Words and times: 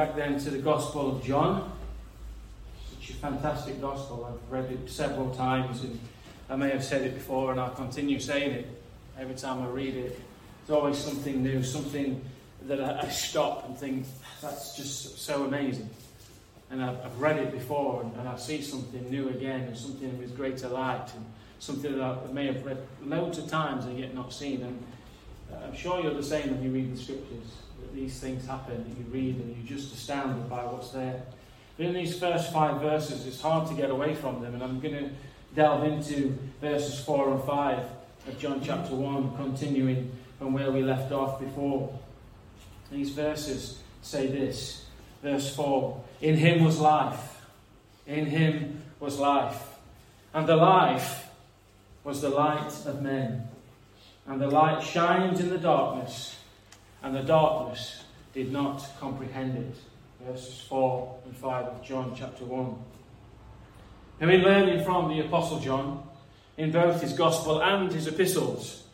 back 0.00 0.16
then 0.16 0.38
to 0.38 0.48
the 0.48 0.56
Gospel 0.56 1.14
of 1.14 1.22
John. 1.22 1.70
Such 2.88 3.10
a 3.10 3.12
fantastic 3.16 3.82
Gospel. 3.82 4.24
I've 4.24 4.50
read 4.50 4.72
it 4.72 4.88
several 4.88 5.28
times 5.34 5.82
and 5.82 6.00
I 6.48 6.56
may 6.56 6.70
have 6.70 6.82
said 6.82 7.02
it 7.02 7.12
before 7.12 7.50
and 7.50 7.60
I'll 7.60 7.68
continue 7.68 8.18
saying 8.18 8.50
it 8.52 8.82
every 9.18 9.34
time 9.34 9.60
I 9.60 9.66
read 9.66 9.94
it. 9.94 10.18
There's 10.66 10.78
always 10.78 10.96
something 10.96 11.42
new, 11.42 11.62
something 11.62 12.18
that 12.62 12.80
I, 12.80 13.10
stop 13.10 13.66
and 13.68 13.76
think, 13.76 14.06
that's 14.40 14.74
just 14.74 15.18
so 15.18 15.44
amazing. 15.44 15.90
And 16.70 16.82
I've, 16.82 16.98
I've 17.04 17.20
read 17.20 17.36
it 17.36 17.52
before 17.52 18.02
and, 18.02 18.16
and, 18.16 18.26
I 18.26 18.38
see 18.38 18.62
something 18.62 19.10
new 19.10 19.28
again 19.28 19.60
and 19.60 19.76
something 19.76 20.18
with 20.18 20.34
greater 20.34 20.68
light 20.68 21.12
and 21.14 21.26
something 21.58 21.92
that 21.98 22.02
I 22.02 22.32
may 22.32 22.46
have 22.46 22.64
read 22.64 22.78
loads 23.04 23.36
of 23.36 23.48
times 23.48 23.84
and 23.84 23.98
yet 23.98 24.14
not 24.14 24.32
seen. 24.32 24.62
And 24.62 24.82
uh, 25.52 25.66
I'm 25.66 25.76
sure 25.76 26.00
you're 26.00 26.14
the 26.14 26.22
same 26.22 26.52
when 26.52 26.62
you 26.62 26.70
read 26.70 26.90
the 26.90 26.98
scriptures 26.98 27.52
these 27.94 28.18
things 28.20 28.46
happen 28.46 28.84
that 28.84 28.98
you 28.98 29.04
read 29.10 29.36
and 29.36 29.56
you're 29.56 29.78
just 29.78 29.92
astounded 29.92 30.48
by 30.48 30.64
what's 30.64 30.90
there. 30.90 31.22
But 31.76 31.86
in 31.86 31.94
these 31.94 32.18
first 32.18 32.52
five 32.52 32.80
verses, 32.80 33.26
it's 33.26 33.40
hard 33.40 33.68
to 33.68 33.74
get 33.74 33.90
away 33.90 34.14
from 34.14 34.42
them, 34.42 34.54
and 34.54 34.62
I'm 34.62 34.80
going 34.80 34.94
to 34.94 35.10
delve 35.54 35.84
into 35.84 36.36
verses 36.60 37.00
4 37.04 37.32
and 37.32 37.44
5 37.44 37.78
of 38.28 38.38
John 38.38 38.60
chapter 38.62 38.94
1, 38.94 39.36
continuing 39.36 40.12
from 40.38 40.52
where 40.52 40.70
we 40.70 40.82
left 40.82 41.12
off 41.12 41.40
before. 41.40 41.98
These 42.90 43.10
verses 43.10 43.78
say 44.02 44.26
this 44.26 44.84
verse 45.22 45.54
4 45.54 46.02
In 46.20 46.36
him 46.36 46.64
was 46.64 46.78
life, 46.78 47.40
in 48.06 48.26
him 48.26 48.82
was 48.98 49.18
life, 49.18 49.62
and 50.34 50.46
the 50.46 50.56
life 50.56 51.28
was 52.04 52.20
the 52.20 52.30
light 52.30 52.72
of 52.86 53.02
men. 53.02 53.48
And 54.26 54.40
the 54.40 54.48
light 54.48 54.82
shines 54.82 55.40
in 55.40 55.50
the 55.50 55.58
darkness 55.58 56.36
and 57.02 57.14
the 57.14 57.22
darkness 57.22 58.04
did 58.32 58.52
not 58.52 58.86
comprehend 58.98 59.56
it. 59.56 59.76
Verses 60.26 60.60
4 60.68 61.20
and 61.24 61.36
5 61.36 61.64
of 61.64 61.82
John 61.82 62.14
chapter 62.16 62.44
1. 62.44 62.74
And 64.20 64.30
in 64.30 64.42
learning 64.42 64.84
from 64.84 65.08
the 65.08 65.20
Apostle 65.20 65.60
John, 65.60 66.02
in 66.58 66.70
both 66.70 67.00
his 67.00 67.14
Gospel 67.14 67.62
and 67.62 67.90
his 67.90 68.06
epistles, 68.06 68.84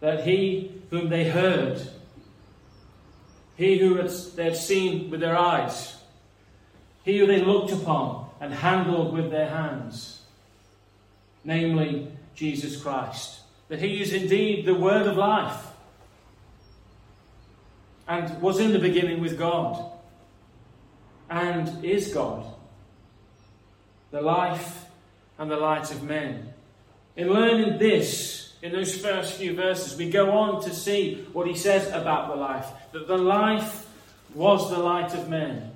that 0.00 0.24
he 0.24 0.82
whom 0.90 1.08
they 1.08 1.28
heard, 1.30 1.80
he 3.56 3.78
who 3.78 4.06
they 4.36 4.44
had 4.44 4.56
seen 4.56 5.10
with 5.10 5.20
their 5.20 5.38
eyes, 5.38 5.96
he 7.04 7.18
who 7.18 7.26
they 7.26 7.40
looked 7.40 7.72
upon 7.72 8.28
and 8.40 8.52
handled 8.52 9.14
with 9.14 9.30
their 9.30 9.48
hands, 9.48 10.20
namely 11.42 12.08
Jesus 12.34 12.80
Christ, 12.80 13.40
that 13.68 13.80
he 13.80 14.02
is 14.02 14.12
indeed 14.12 14.66
the 14.66 14.74
word 14.74 15.06
of 15.06 15.16
life 15.16 15.73
and 18.06 18.40
was 18.40 18.58
in 18.58 18.72
the 18.72 18.78
beginning 18.78 19.20
with 19.20 19.38
God 19.38 19.92
and 21.30 21.84
is 21.84 22.12
God, 22.12 22.44
the 24.10 24.20
life 24.20 24.84
and 25.38 25.50
the 25.50 25.56
light 25.56 25.90
of 25.90 26.02
men. 26.02 26.52
In 27.16 27.32
learning 27.32 27.78
this, 27.78 28.54
in 28.62 28.72
those 28.72 28.96
first 28.96 29.34
few 29.34 29.54
verses, 29.54 29.96
we 29.96 30.10
go 30.10 30.32
on 30.32 30.62
to 30.62 30.74
see 30.74 31.26
what 31.32 31.46
he 31.46 31.54
says 31.54 31.88
about 31.88 32.28
the 32.28 32.36
life 32.36 32.66
that 32.92 33.06
the 33.06 33.18
life 33.18 33.86
was 34.34 34.70
the 34.70 34.78
light 34.78 35.14
of 35.14 35.28
men. 35.28 35.70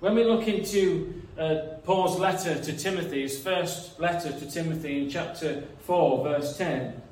When 0.00 0.14
we 0.14 0.24
look 0.24 0.46
into 0.46 1.22
uh, 1.38 1.56
Paul's 1.84 2.18
letter 2.18 2.62
to 2.62 2.76
Timothy, 2.76 3.22
his 3.22 3.42
first 3.42 3.98
letter 3.98 4.30
to 4.30 4.50
Timothy 4.50 5.02
in 5.02 5.10
chapter 5.10 5.62
4, 5.84 6.24
verse 6.24 6.56
10, 6.56 7.02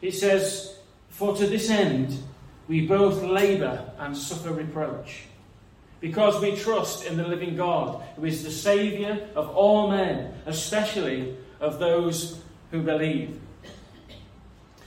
it 0.00 0.12
says, 0.12 0.76
For 1.10 1.36
to 1.36 1.46
this 1.46 1.68
end, 1.68 2.22
we 2.72 2.86
both 2.86 3.22
labour 3.22 3.84
and 3.98 4.16
suffer 4.16 4.50
reproach. 4.50 5.24
Because 6.00 6.40
we 6.40 6.56
trust 6.56 7.04
in 7.04 7.18
the 7.18 7.28
living 7.28 7.54
God, 7.54 8.02
who 8.16 8.24
is 8.24 8.42
the 8.42 8.50
Saviour 8.50 9.18
of 9.34 9.50
all 9.50 9.90
men, 9.90 10.32
especially 10.46 11.36
of 11.60 11.78
those 11.78 12.40
who 12.70 12.80
believe. 12.80 13.38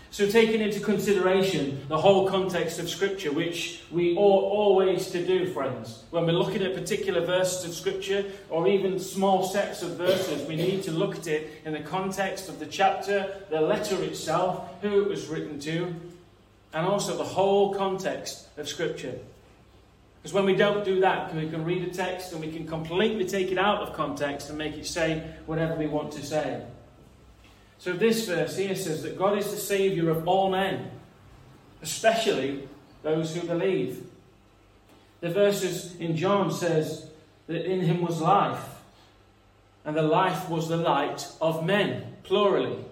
So, 0.09 0.27
taking 0.27 0.61
into 0.61 0.79
consideration 0.79 1.85
the 1.87 1.99
whole 1.99 2.27
context 2.27 2.79
of 2.79 2.89
Scripture, 2.89 3.31
which 3.31 3.83
we 3.91 4.15
ought 4.15 4.49
always 4.49 5.11
to 5.11 5.23
do, 5.23 5.53
friends, 5.53 6.05
when 6.09 6.25
we're 6.25 6.31
looking 6.31 6.63
at 6.63 6.73
particular 6.73 7.23
verses 7.23 7.65
of 7.65 7.75
Scripture 7.75 8.25
or 8.49 8.67
even 8.67 8.97
small 8.97 9.43
sets 9.43 9.83
of 9.83 9.91
verses, 9.91 10.47
we 10.47 10.55
need 10.55 10.81
to 10.83 10.91
look 10.91 11.17
at 11.17 11.27
it 11.27 11.61
in 11.65 11.73
the 11.73 11.81
context 11.81 12.49
of 12.49 12.57
the 12.57 12.65
chapter, 12.65 13.41
the 13.51 13.61
letter 13.61 14.01
itself, 14.01 14.81
who 14.81 15.03
it 15.03 15.07
was 15.07 15.27
written 15.27 15.59
to, 15.59 15.93
and 16.75 16.85
also 16.85 17.17
the 17.17 17.23
whole 17.23 17.73
context 17.73 18.47
of 18.57 18.67
Scripture. 18.67 19.17
Because 20.21 20.33
when 20.33 20.45
we 20.45 20.55
don't 20.55 20.83
do 20.83 20.99
that, 20.99 21.33
we 21.33 21.49
can 21.49 21.63
read 21.63 21.87
a 21.87 21.93
text 21.93 22.33
and 22.33 22.41
we 22.41 22.51
can 22.51 22.67
completely 22.67 23.25
take 23.25 23.49
it 23.49 23.57
out 23.57 23.81
of 23.81 23.93
context 23.93 24.49
and 24.49 24.57
make 24.57 24.75
it 24.75 24.85
say 24.85 25.23
whatever 25.45 25.75
we 25.75 25.87
want 25.87 26.11
to 26.11 26.25
say. 26.25 26.61
So 27.77 27.93
this 27.93 28.27
verse 28.27 28.57
here 28.57 28.75
says 28.75 29.03
that 29.03 29.17
God 29.17 29.37
is 29.37 29.49
the 29.51 29.57
Saviour 29.57 30.09
of 30.09 30.27
all 30.27 30.51
men, 30.51 30.91
especially 31.81 32.67
those 33.03 33.33
who 33.33 33.47
believe. 33.47 34.05
The 35.21 35.29
verses 35.29 35.95
in 35.95 36.17
John 36.17 36.51
says 36.51 37.07
that 37.47 37.65
in 37.65 37.81
him 37.81 38.01
was 38.01 38.19
life, 38.19 38.67
and 39.85 39.95
the 39.95 40.01
life 40.01 40.49
was 40.49 40.67
the 40.67 40.77
light 40.77 41.25
of 41.39 41.65
men, 41.65 42.17
plurally. 42.23 42.83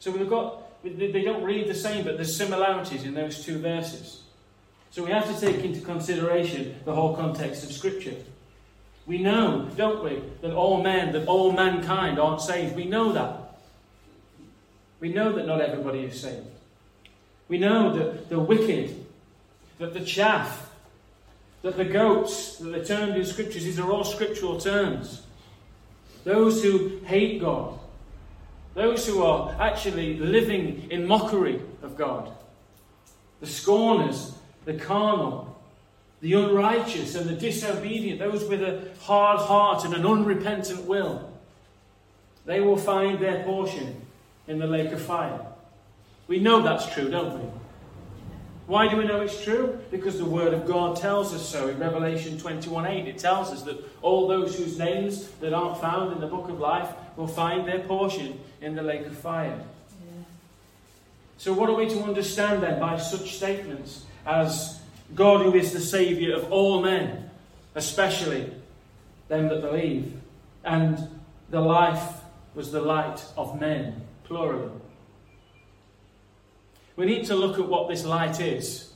So 0.00 0.10
we've 0.10 0.28
got 0.28 0.65
they 0.88 1.22
don't 1.22 1.42
read 1.42 1.68
the 1.68 1.74
same, 1.74 2.04
but 2.04 2.16
there's 2.16 2.36
similarities 2.36 3.04
in 3.04 3.14
those 3.14 3.44
two 3.44 3.58
verses. 3.58 4.22
So 4.90 5.04
we 5.04 5.10
have 5.10 5.32
to 5.32 5.40
take 5.40 5.64
into 5.64 5.80
consideration 5.80 6.76
the 6.84 6.94
whole 6.94 7.14
context 7.14 7.64
of 7.64 7.72
Scripture. 7.72 8.14
We 9.06 9.18
know, 9.18 9.68
don't 9.76 10.02
we, 10.02 10.22
that 10.40 10.52
all 10.52 10.82
men, 10.82 11.12
that 11.12 11.26
all 11.26 11.52
mankind 11.52 12.18
aren't 12.18 12.40
saved. 12.40 12.74
We 12.74 12.86
know 12.86 13.12
that. 13.12 13.58
We 14.98 15.12
know 15.12 15.32
that 15.32 15.46
not 15.46 15.60
everybody 15.60 16.00
is 16.00 16.20
saved. 16.20 16.46
We 17.48 17.58
know 17.58 17.94
that 17.94 18.28
the 18.28 18.40
wicked, 18.40 19.04
that 19.78 19.94
the 19.94 20.04
chaff, 20.04 20.72
that 21.62 21.76
the 21.76 21.84
goats, 21.84 22.56
that 22.58 22.70
the 22.70 22.84
termed 22.84 23.16
in 23.16 23.24
Scriptures, 23.24 23.64
these 23.64 23.78
are 23.78 23.90
all 23.90 24.04
scriptural 24.04 24.58
terms. 24.58 25.22
Those 26.24 26.62
who 26.62 26.98
hate 27.04 27.40
God, 27.40 27.78
those 28.76 29.06
who 29.06 29.22
are 29.22 29.56
actually 29.58 30.18
living 30.18 30.88
in 30.90 31.06
mockery 31.06 31.62
of 31.82 31.96
God. 31.96 32.30
The 33.40 33.46
scorners, 33.46 34.34
the 34.66 34.74
carnal, 34.74 35.58
the 36.20 36.34
unrighteous 36.34 37.14
and 37.14 37.26
the 37.26 37.34
disobedient, 37.34 38.18
those 38.18 38.44
with 38.44 38.62
a 38.62 38.90
hard 39.00 39.40
heart 39.40 39.86
and 39.86 39.94
an 39.94 40.04
unrepentant 40.04 40.84
will. 40.84 41.32
They 42.44 42.60
will 42.60 42.76
find 42.76 43.18
their 43.18 43.42
portion 43.44 44.02
in 44.46 44.58
the 44.58 44.66
lake 44.66 44.92
of 44.92 45.00
fire. 45.00 45.40
We 46.28 46.38
know 46.38 46.60
that's 46.60 46.92
true, 46.92 47.08
don't 47.08 47.40
we? 47.40 47.48
Why 48.66 48.88
do 48.88 48.98
we 48.98 49.06
know 49.06 49.22
it's 49.22 49.42
true? 49.42 49.78
Because 49.90 50.18
the 50.18 50.26
Word 50.26 50.52
of 50.52 50.66
God 50.66 50.96
tells 50.96 51.32
us 51.32 51.48
so 51.48 51.68
in 51.68 51.78
Revelation 51.78 52.36
21:8. 52.36 53.06
It 53.06 53.16
tells 53.16 53.50
us 53.52 53.62
that 53.62 53.78
all 54.02 54.28
those 54.28 54.58
whose 54.58 54.76
names 54.76 55.28
that 55.40 55.54
aren't 55.54 55.80
found 55.80 56.12
in 56.12 56.20
the 56.20 56.26
book 56.26 56.50
of 56.50 56.60
life 56.60 56.90
will 57.16 57.26
find 57.26 57.66
their 57.66 57.80
portion 57.80 58.38
in 58.60 58.74
the 58.74 58.82
lake 58.82 59.06
of 59.06 59.16
fire. 59.16 59.58
Yeah. 59.58 60.22
So, 61.38 61.52
what 61.52 61.68
are 61.68 61.74
we 61.74 61.88
to 61.88 62.02
understand 62.02 62.62
then 62.62 62.78
by 62.78 62.98
such 62.98 63.36
statements 63.36 64.04
as 64.26 64.80
God, 65.14 65.42
who 65.42 65.54
is 65.54 65.72
the 65.72 65.80
Saviour 65.80 66.36
of 66.36 66.52
all 66.52 66.82
men, 66.82 67.30
especially 67.74 68.50
them 69.28 69.48
that 69.48 69.62
believe, 69.62 70.12
and 70.64 71.08
the 71.50 71.60
life 71.60 72.20
was 72.54 72.72
the 72.72 72.80
light 72.80 73.24
of 73.36 73.60
men, 73.60 74.02
plural? 74.24 74.80
We 76.96 77.04
need 77.04 77.26
to 77.26 77.34
look 77.34 77.58
at 77.58 77.68
what 77.68 77.88
this 77.88 78.04
light 78.04 78.40
is. 78.40 78.90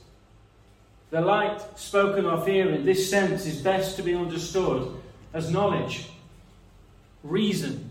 The 1.11 1.21
light 1.21 1.61
spoken 1.77 2.25
of 2.25 2.47
here 2.47 2.69
in 2.69 2.85
this 2.85 3.09
sense 3.09 3.45
is 3.45 3.61
best 3.61 3.97
to 3.97 4.03
be 4.03 4.15
understood 4.15 4.91
as 5.33 5.51
knowledge, 5.51 6.09
reason, 7.23 7.90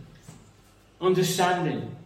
understanding. 1.00 1.96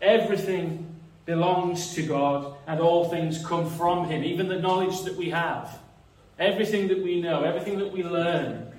Everything 0.00 0.94
belongs 1.26 1.94
to 1.94 2.02
God 2.02 2.54
and 2.66 2.80
all 2.80 3.08
things 3.08 3.44
come 3.44 3.70
from 3.70 4.08
Him, 4.08 4.24
even 4.24 4.48
the 4.48 4.58
knowledge 4.58 5.02
that 5.02 5.16
we 5.16 5.30
have. 5.30 5.78
Everything 6.38 6.88
that 6.88 7.02
we 7.02 7.20
know, 7.20 7.42
everything 7.42 7.78
that 7.78 7.92
we 7.92 8.02
learn, 8.02 8.72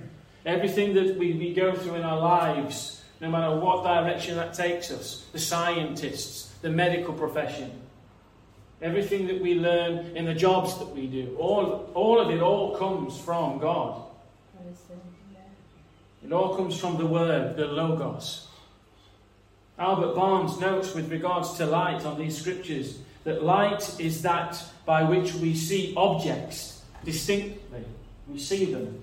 everything 0.44 0.94
that 0.94 1.16
we, 1.16 1.32
we 1.32 1.54
go 1.54 1.74
through 1.74 1.94
in 1.96 2.02
our 2.02 2.20
lives, 2.20 3.02
no 3.20 3.30
matter 3.30 3.58
what 3.58 3.82
direction 3.82 4.36
that 4.36 4.54
takes 4.54 4.90
us, 4.90 5.24
the 5.32 5.38
scientists, 5.38 6.52
the 6.60 6.68
medical 6.68 7.14
profession, 7.14 7.70
Everything 8.82 9.26
that 9.28 9.40
we 9.40 9.54
learn 9.54 10.16
in 10.16 10.26
the 10.26 10.34
jobs 10.34 10.78
that 10.78 10.88
we 10.88 11.06
do, 11.06 11.34
all, 11.38 11.90
all 11.94 12.20
of 12.20 12.30
it 12.30 12.42
all 12.42 12.76
comes 12.76 13.18
from 13.18 13.58
God. 13.58 14.02
It 16.22 16.32
all 16.32 16.56
comes 16.56 16.78
from 16.78 16.98
the 16.98 17.06
Word, 17.06 17.56
the 17.56 17.66
Logos. 17.66 18.45
Albert 19.78 20.14
Barnes 20.14 20.58
notes 20.58 20.94
with 20.94 21.10
regards 21.10 21.54
to 21.54 21.66
light 21.66 22.04
on 22.06 22.18
these 22.18 22.38
scriptures 22.38 22.98
that 23.24 23.42
light 23.42 24.00
is 24.00 24.22
that 24.22 24.62
by 24.86 25.02
which 25.02 25.34
we 25.34 25.54
see 25.54 25.92
objects 25.96 26.82
distinctly. 27.04 27.84
We 28.28 28.38
see 28.38 28.72
them. 28.72 29.02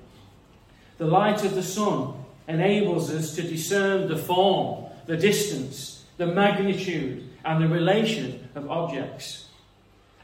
The 0.97 1.05
light 1.05 1.43
of 1.43 1.53
the 1.55 1.63
sun 1.63 2.13
enables 2.47 3.11
us 3.11 3.35
to 3.35 3.43
discern 3.43 4.07
the 4.07 4.17
form, 4.17 4.85
the 5.05 5.17
distance, 5.17 6.05
the 6.17 6.27
magnitude, 6.27 7.29
and 7.45 7.63
the 7.63 7.67
relation 7.67 8.49
of 8.55 8.71
objects, 8.71 9.47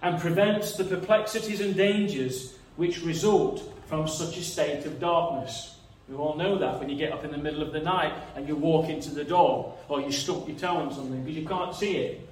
and 0.02 0.20
prevents 0.20 0.74
the 0.74 0.86
perplexities 0.86 1.62
and 1.62 1.76
dangers 1.76 2.56
which 2.76 3.04
result 3.04 3.62
from 3.88 4.08
such 4.08 4.38
a 4.38 4.44
state 4.44 4.86
of 4.86 5.00
darkness. 5.00 5.76
We 6.10 6.16
all 6.16 6.36
know 6.36 6.58
that 6.58 6.80
when 6.80 6.90
you 6.90 6.96
get 6.96 7.12
up 7.12 7.24
in 7.24 7.32
the 7.32 7.38
middle 7.38 7.62
of 7.62 7.72
the 7.72 7.80
night 7.80 8.14
and 8.36 8.48
you 8.48 8.56
walk 8.56 8.90
into 8.90 9.12
the 9.12 9.24
door 9.24 9.78
or 9.88 10.02
you 10.02 10.12
stump 10.12 10.48
your 10.48 10.58
toe 10.58 10.78
on 10.78 10.92
something 10.92 11.24
because 11.24 11.38
you 11.38 11.48
can't 11.48 11.76
see 11.76 11.98
it. 11.98 12.28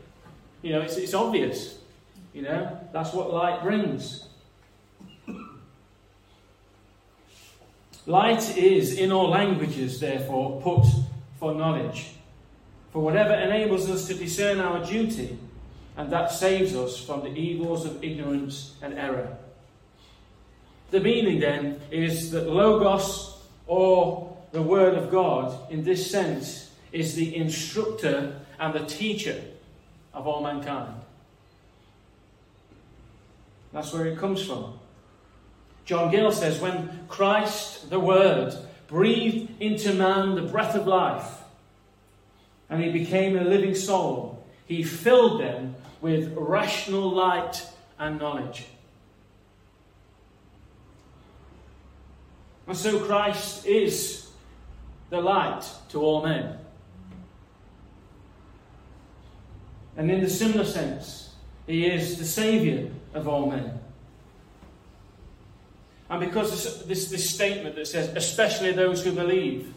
You 0.63 0.71
know, 0.71 0.81
it's, 0.81 0.97
it's 0.97 1.13
obvious. 1.13 1.77
You 2.33 2.41
know, 2.41 2.79
that's 2.91 3.13
what 3.13 3.31
light 3.31 3.61
brings. 3.61 4.27
Light 8.07 8.57
is, 8.57 8.97
in 8.97 9.11
all 9.11 9.29
languages, 9.29 9.99
therefore, 9.99 10.61
put 10.61 10.85
for 11.39 11.53
knowledge, 11.53 12.11
for 12.93 13.01
whatever 13.03 13.33
enables 13.33 13.89
us 13.89 14.07
to 14.07 14.13
discern 14.13 14.59
our 14.59 14.83
duty, 14.85 15.37
and 15.97 16.09
that 16.11 16.31
saves 16.31 16.73
us 16.73 16.97
from 16.97 17.21
the 17.21 17.35
evils 17.37 17.85
of 17.85 18.01
ignorance 18.01 18.75
and 18.81 18.93
error. 18.93 19.35
The 20.91 21.01
meaning 21.01 21.41
then 21.41 21.81
is 21.91 22.31
that 22.31 22.47
Logos 22.49 23.26
or 23.67 24.35
the 24.51 24.61
Word 24.61 24.95
of 24.95 25.11
God, 25.11 25.71
in 25.71 25.83
this 25.83 26.09
sense, 26.09 26.71
is 26.91 27.15
the 27.15 27.35
instructor 27.35 28.39
and 28.59 28.73
the 28.73 28.85
teacher 28.85 29.41
of 30.13 30.25
all 30.25 30.41
mankind. 30.41 30.93
That's 33.73 33.93
where 33.93 34.05
it 34.07 34.17
comes 34.17 34.41
from. 34.41 34.79
John 35.85 36.09
Gill 36.11 36.31
says, 36.31 36.59
when 36.59 37.05
Christ, 37.07 37.89
the 37.89 37.99
Word, 37.99 38.53
breathed 38.87 39.61
into 39.61 39.93
man 39.93 40.35
the 40.35 40.41
breath 40.41 40.75
of 40.75 40.87
life, 40.87 41.43
and 42.69 42.81
he 42.81 42.91
became 42.91 43.37
a 43.37 43.43
living 43.43 43.75
soul, 43.75 44.45
he 44.65 44.83
filled 44.83 45.41
them 45.41 45.75
with 46.01 46.33
rational 46.35 47.09
light 47.09 47.65
and 47.99 48.19
knowledge. 48.19 48.65
And 52.67 52.75
so 52.75 52.99
Christ 52.99 53.65
is 53.65 54.27
the 55.09 55.21
light 55.21 55.63
to 55.89 56.01
all 56.01 56.23
men. 56.23 56.57
And 59.95 60.11
in 60.11 60.21
the 60.21 60.29
similar 60.29 60.65
sense, 60.65 61.33
he 61.65 61.87
is 61.87 62.17
the 62.19 62.25
Saviour 62.25 62.89
of 63.13 63.27
all 63.27 63.49
men. 63.49 63.79
And 66.09 66.19
because 66.19 66.51
this, 66.51 66.83
this, 66.83 67.09
this, 67.09 67.29
statement 67.29 67.75
that 67.75 67.87
says, 67.87 68.09
especially 68.15 68.71
those 68.71 69.03
who 69.03 69.11
believe, 69.11 69.73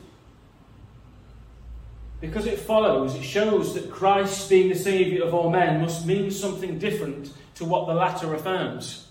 because 2.21 2.47
it 2.47 2.59
follows, 2.59 3.15
it 3.15 3.23
shows 3.23 3.75
that 3.75 3.91
Christ 3.91 4.49
being 4.49 4.69
the 4.69 4.75
Saviour 4.75 5.27
of 5.27 5.35
all 5.35 5.51
men 5.51 5.81
must 5.81 6.07
mean 6.07 6.31
something 6.31 6.79
different 6.79 7.33
to 7.57 7.65
what 7.65 7.87
the 7.87 7.95
latter 7.95 8.33
affirms. 8.35 9.10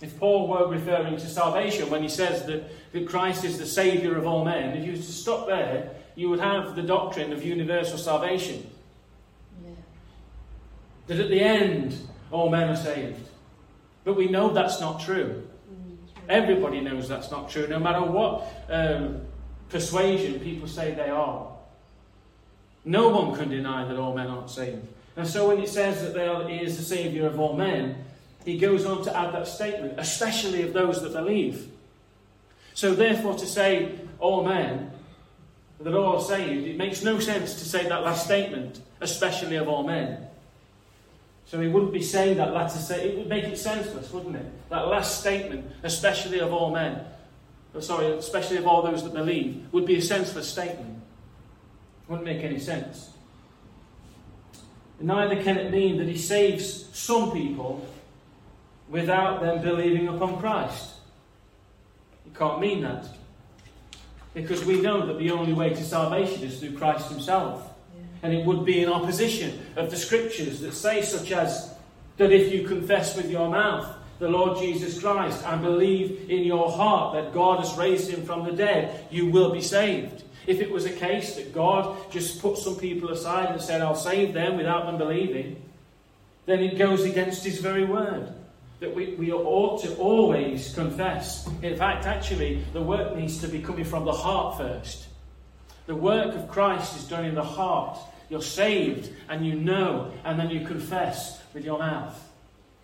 If 0.00 0.18
Paul 0.18 0.48
were 0.48 0.68
referring 0.68 1.16
to 1.16 1.28
salvation 1.28 1.88
when 1.88 2.02
he 2.02 2.08
says 2.08 2.44
that, 2.46 2.92
that 2.92 3.08
Christ 3.08 3.44
is 3.44 3.58
the 3.58 3.66
Saviour 3.66 4.16
of 4.16 4.26
all 4.26 4.44
men, 4.44 4.76
if 4.76 4.84
you 4.84 4.92
were 4.92 4.98
to 4.98 5.02
stop 5.02 5.46
there, 5.46 5.90
you 6.14 6.28
would 6.28 6.40
have 6.40 6.76
the 6.76 6.82
doctrine 6.82 7.32
of 7.32 7.42
universal 7.42 7.98
salvation. 7.98 8.70
Yeah. 9.64 9.70
That 11.06 11.20
at 11.20 11.30
the 11.30 11.40
end, 11.40 11.98
all 12.30 12.50
men 12.50 12.68
are 12.68 12.76
saved. 12.76 13.26
But 14.04 14.16
we 14.16 14.28
know 14.28 14.50
that's 14.50 14.80
not 14.80 15.00
true. 15.00 15.46
Mm, 15.70 15.96
Everybody 16.28 16.80
knows 16.80 17.08
that's 17.08 17.30
not 17.30 17.50
true, 17.50 17.66
no 17.66 17.78
matter 17.78 18.02
what 18.02 18.46
um, 18.68 19.22
persuasion 19.70 20.40
people 20.40 20.68
say 20.68 20.92
they 20.92 21.10
are. 21.10 21.52
No 22.84 23.08
one 23.08 23.36
can 23.36 23.48
deny 23.48 23.84
that 23.84 23.96
all 23.96 24.14
men 24.14 24.28
aren't 24.28 24.50
saved. 24.50 24.86
And 25.16 25.26
so 25.26 25.48
when 25.48 25.58
it 25.58 25.68
says 25.68 26.02
that 26.02 26.14
they 26.14 26.28
are, 26.28 26.46
he 26.48 26.58
is 26.58 26.76
the 26.76 26.84
Saviour 26.84 27.26
of 27.26 27.40
all 27.40 27.56
men, 27.56 28.04
he 28.46 28.56
goes 28.56 28.86
on 28.86 29.02
to 29.04 29.14
add 29.14 29.34
that 29.34 29.48
statement, 29.48 29.94
especially 29.98 30.62
of 30.62 30.72
those 30.72 31.02
that 31.02 31.12
believe. 31.12 31.68
So, 32.74 32.94
therefore, 32.94 33.34
to 33.34 33.46
say 33.46 33.92
oh, 34.20 34.30
all 34.30 34.44
men 34.44 34.92
that 35.80 35.92
are 35.92 35.98
all 35.98 36.20
saved, 36.20 36.66
it 36.66 36.76
makes 36.76 37.02
no 37.02 37.18
sense 37.18 37.54
to 37.54 37.64
say 37.64 37.88
that 37.88 38.02
last 38.02 38.24
statement, 38.24 38.80
especially 39.00 39.56
of 39.56 39.68
all 39.68 39.82
men. 39.82 40.28
So 41.46 41.60
he 41.60 41.68
wouldn't 41.68 41.92
be 41.92 42.02
saying 42.02 42.38
that 42.38 42.52
latter 42.52 42.78
say 42.78 43.08
it 43.08 43.18
would 43.18 43.28
make 43.28 43.44
it 43.44 43.58
senseless, 43.58 44.12
wouldn't 44.12 44.36
it? 44.36 44.46
That 44.68 44.88
last 44.88 45.20
statement, 45.20 45.64
especially 45.82 46.40
of 46.40 46.52
all 46.52 46.70
men, 46.70 47.04
oh, 47.74 47.80
sorry, 47.80 48.06
especially 48.12 48.56
of 48.56 48.66
all 48.66 48.82
those 48.82 49.02
that 49.04 49.12
believe, 49.12 49.64
would 49.72 49.86
be 49.86 49.96
a 49.96 50.02
senseless 50.02 50.48
statement. 50.48 51.02
Wouldn't 52.08 52.26
make 52.26 52.42
any 52.42 52.58
sense. 52.58 53.10
Neither 55.00 55.42
can 55.42 55.58
it 55.58 55.70
mean 55.70 55.98
that 55.98 56.08
he 56.08 56.16
saves 56.16 56.86
some 56.96 57.32
people 57.32 57.86
without 58.88 59.40
them 59.40 59.62
believing 59.62 60.08
upon 60.08 60.38
Christ. 60.38 60.90
It 62.26 62.34
can't 62.34 62.60
mean 62.60 62.82
that. 62.82 63.06
Because 64.34 64.64
we 64.64 64.80
know 64.80 65.06
that 65.06 65.18
the 65.18 65.30
only 65.30 65.52
way 65.52 65.70
to 65.70 65.84
salvation 65.84 66.42
is 66.42 66.60
through 66.60 66.76
Christ 66.76 67.10
Himself. 67.10 67.72
Yeah. 67.94 68.04
And 68.22 68.34
it 68.34 68.44
would 68.44 68.64
be 68.64 68.82
in 68.82 68.88
opposition 68.88 69.58
of 69.76 69.90
the 69.90 69.96
scriptures 69.96 70.60
that 70.60 70.74
say, 70.74 71.02
such 71.02 71.32
as, 71.32 71.74
that 72.18 72.32
if 72.32 72.52
you 72.52 72.66
confess 72.66 73.16
with 73.16 73.30
your 73.30 73.48
mouth 73.48 73.94
the 74.18 74.28
Lord 74.28 74.58
Jesus 74.58 75.00
Christ 75.00 75.42
and 75.44 75.62
believe 75.62 76.30
in 76.30 76.44
your 76.44 76.70
heart 76.70 77.14
that 77.14 77.34
God 77.34 77.60
has 77.60 77.76
raised 77.76 78.10
Him 78.10 78.24
from 78.24 78.44
the 78.44 78.52
dead, 78.52 79.06
you 79.10 79.26
will 79.26 79.52
be 79.52 79.60
saved. 79.60 80.22
If 80.46 80.60
it 80.60 80.70
was 80.70 80.84
a 80.84 80.92
case 80.92 81.34
that 81.36 81.52
God 81.52 82.10
just 82.10 82.40
put 82.40 82.56
some 82.56 82.76
people 82.76 83.10
aside 83.10 83.50
and 83.50 83.60
said, 83.60 83.80
I'll 83.82 83.96
save 83.96 84.32
them 84.32 84.56
without 84.56 84.86
them 84.86 84.96
believing, 84.96 85.62
then 86.44 86.60
it 86.60 86.78
goes 86.78 87.04
against 87.04 87.44
His 87.44 87.58
very 87.58 87.84
word 87.84 88.32
that 88.80 88.94
we, 88.94 89.14
we 89.14 89.32
ought 89.32 89.82
to 89.82 89.94
always 89.96 90.74
confess. 90.74 91.48
In 91.62 91.76
fact, 91.76 92.04
actually, 92.04 92.62
the 92.72 92.82
work 92.82 93.16
needs 93.16 93.38
to 93.40 93.48
be 93.48 93.60
coming 93.60 93.84
from 93.84 94.04
the 94.04 94.12
heart 94.12 94.58
first. 94.58 95.06
The 95.86 95.94
work 95.94 96.34
of 96.34 96.48
Christ 96.48 96.96
is 96.96 97.04
done 97.04 97.24
in 97.24 97.34
the 97.34 97.44
heart. 97.44 97.98
You're 98.28 98.42
saved 98.42 99.10
and 99.28 99.46
you 99.46 99.54
know, 99.54 100.12
and 100.24 100.38
then 100.38 100.50
you 100.50 100.66
confess 100.66 101.40
with 101.54 101.64
your 101.64 101.78
mouth 101.78 102.20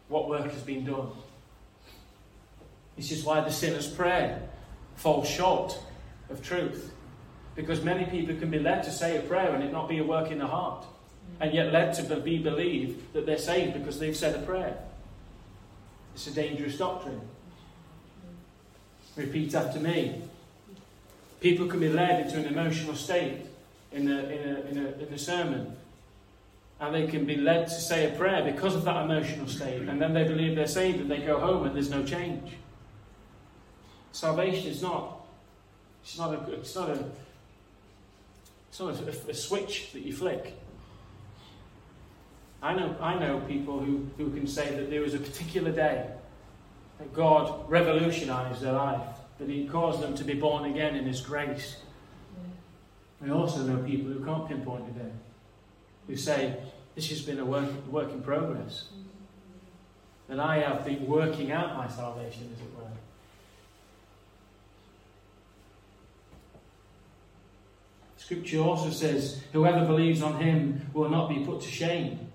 what 0.09 0.29
work 0.29 0.51
has 0.51 0.63
been 0.63 0.85
done. 0.85 1.09
This 2.97 3.11
is 3.11 3.25
why 3.25 3.41
the 3.41 3.51
sinner's 3.51 3.89
prayer 3.89 4.49
falls 4.97 5.29
short 5.29 5.79
of 6.31 6.43
truth. 6.43 6.93
Because 7.55 7.83
many 7.83 8.05
people 8.07 8.37
can 8.37 8.51
be 8.51 8.59
led 8.59 8.83
to 8.85 8.91
say 8.91 9.17
a 9.17 9.23
prayer 9.23 9.55
and 9.55 9.63
it 9.63 9.73
not 9.73 9.89
be 9.89 9.99
a 9.99 10.05
work 10.05 10.31
in 10.31 10.39
the 10.39 10.47
heart, 10.47 10.85
and 11.41 11.53
yet 11.53 11.73
led 11.73 11.93
to 11.95 12.17
be 12.21 12.39
believe 12.39 13.03
that 13.13 13.27
they're 13.27 13.37
saved 13.37 13.75
because 13.75 13.99
they've 13.99 14.17
said 14.17 14.35
a 14.37 14.47
prayer. 14.47 14.79
It's 16.15 16.27
a 16.27 16.31
dangerous 16.33 16.77
doctrine. 16.79 17.21
Repeat 19.17 19.55
after 19.55 19.81
me. 19.81 20.23
People 21.41 21.67
can 21.67 21.81
be 21.81 21.89
led 21.89 22.27
into 22.27 22.39
an 22.39 22.47
emotional 22.47 22.95
state 22.95 23.39
in 23.91 24.09
a, 24.09 24.19
in 24.21 24.49
a, 24.49 24.61
in 24.71 24.79
a, 24.79 25.07
in 25.07 25.13
a 25.13 25.19
sermon. 25.19 25.77
And 26.81 26.95
they 26.95 27.07
can 27.07 27.25
be 27.25 27.37
led 27.37 27.69
to 27.69 27.75
say 27.75 28.13
a 28.13 28.17
prayer 28.17 28.51
because 28.51 28.75
of 28.75 28.85
that 28.85 29.05
emotional 29.05 29.47
state. 29.47 29.83
And 29.83 30.01
then 30.01 30.15
they 30.15 30.25
believe 30.25 30.57
they're 30.57 30.67
saved 30.67 31.01
and 31.01 31.11
they 31.11 31.19
go 31.19 31.39
home 31.39 31.67
and 31.67 31.75
there's 31.75 31.91
no 31.91 32.05
change. 32.05 32.53
Salvation 34.13 34.71
is 34.71 34.83
not. 34.83 35.25
It's 36.03 36.19
not 36.19 36.35
a. 36.35 36.53
It's 36.53 36.75
not 36.75 36.91
a. 36.91 37.05
It's 38.69 38.81
not 38.81 38.95
a, 38.95 39.31
a 39.31 39.35
switch 39.35 39.93
that 39.93 40.03
you 40.03 40.13
flick. 40.13 40.55
I 42.63 42.75
know, 42.75 42.97
I 43.01 43.19
know 43.19 43.41
people 43.41 43.81
who, 43.81 44.07
who 44.17 44.31
can 44.31 44.47
say 44.47 44.77
that 44.77 44.89
there 44.89 45.01
was 45.01 45.15
a 45.15 45.19
particular 45.19 45.73
day 45.73 46.07
that 46.99 47.13
God 47.13 47.69
revolutionized 47.69 48.61
their 48.61 48.75
life, 48.75 49.03
that 49.39 49.49
He 49.49 49.67
caused 49.67 50.01
them 50.01 50.15
to 50.15 50.23
be 50.23 50.35
born 50.35 50.71
again 50.71 50.95
in 50.95 51.05
His 51.05 51.21
grace. 51.21 51.79
I 53.25 53.31
also 53.31 53.63
know 53.63 53.83
people 53.83 54.13
who 54.13 54.25
can't 54.25 54.47
pinpoint 54.47 54.85
a 54.91 54.93
day, 54.93 55.11
who 56.07 56.17
say, 56.17 56.57
This 56.95 57.09
has 57.09 57.23
been 57.23 57.41
a 57.41 57.45
work, 57.45 57.69
work 57.89 58.13
in 58.13 58.23
progress. 58.23 58.85
And 60.29 60.41
I 60.41 60.59
have 60.61 60.85
been 60.85 61.05
working 61.07 61.51
out 61.51 61.77
my 61.77 61.89
salvation, 61.89 62.49
as 62.55 62.61
it 62.61 62.77
were. 62.77 62.85
Scripture 68.17 68.61
also 68.61 68.91
says, 68.91 69.43
Whoever 69.53 69.85
believes 69.85 70.23
on 70.23 70.41
him 70.41 70.89
will 70.95 71.09
not 71.09 71.29
be 71.29 71.45
put 71.45 71.61
to 71.63 71.69
shame. 71.69 72.32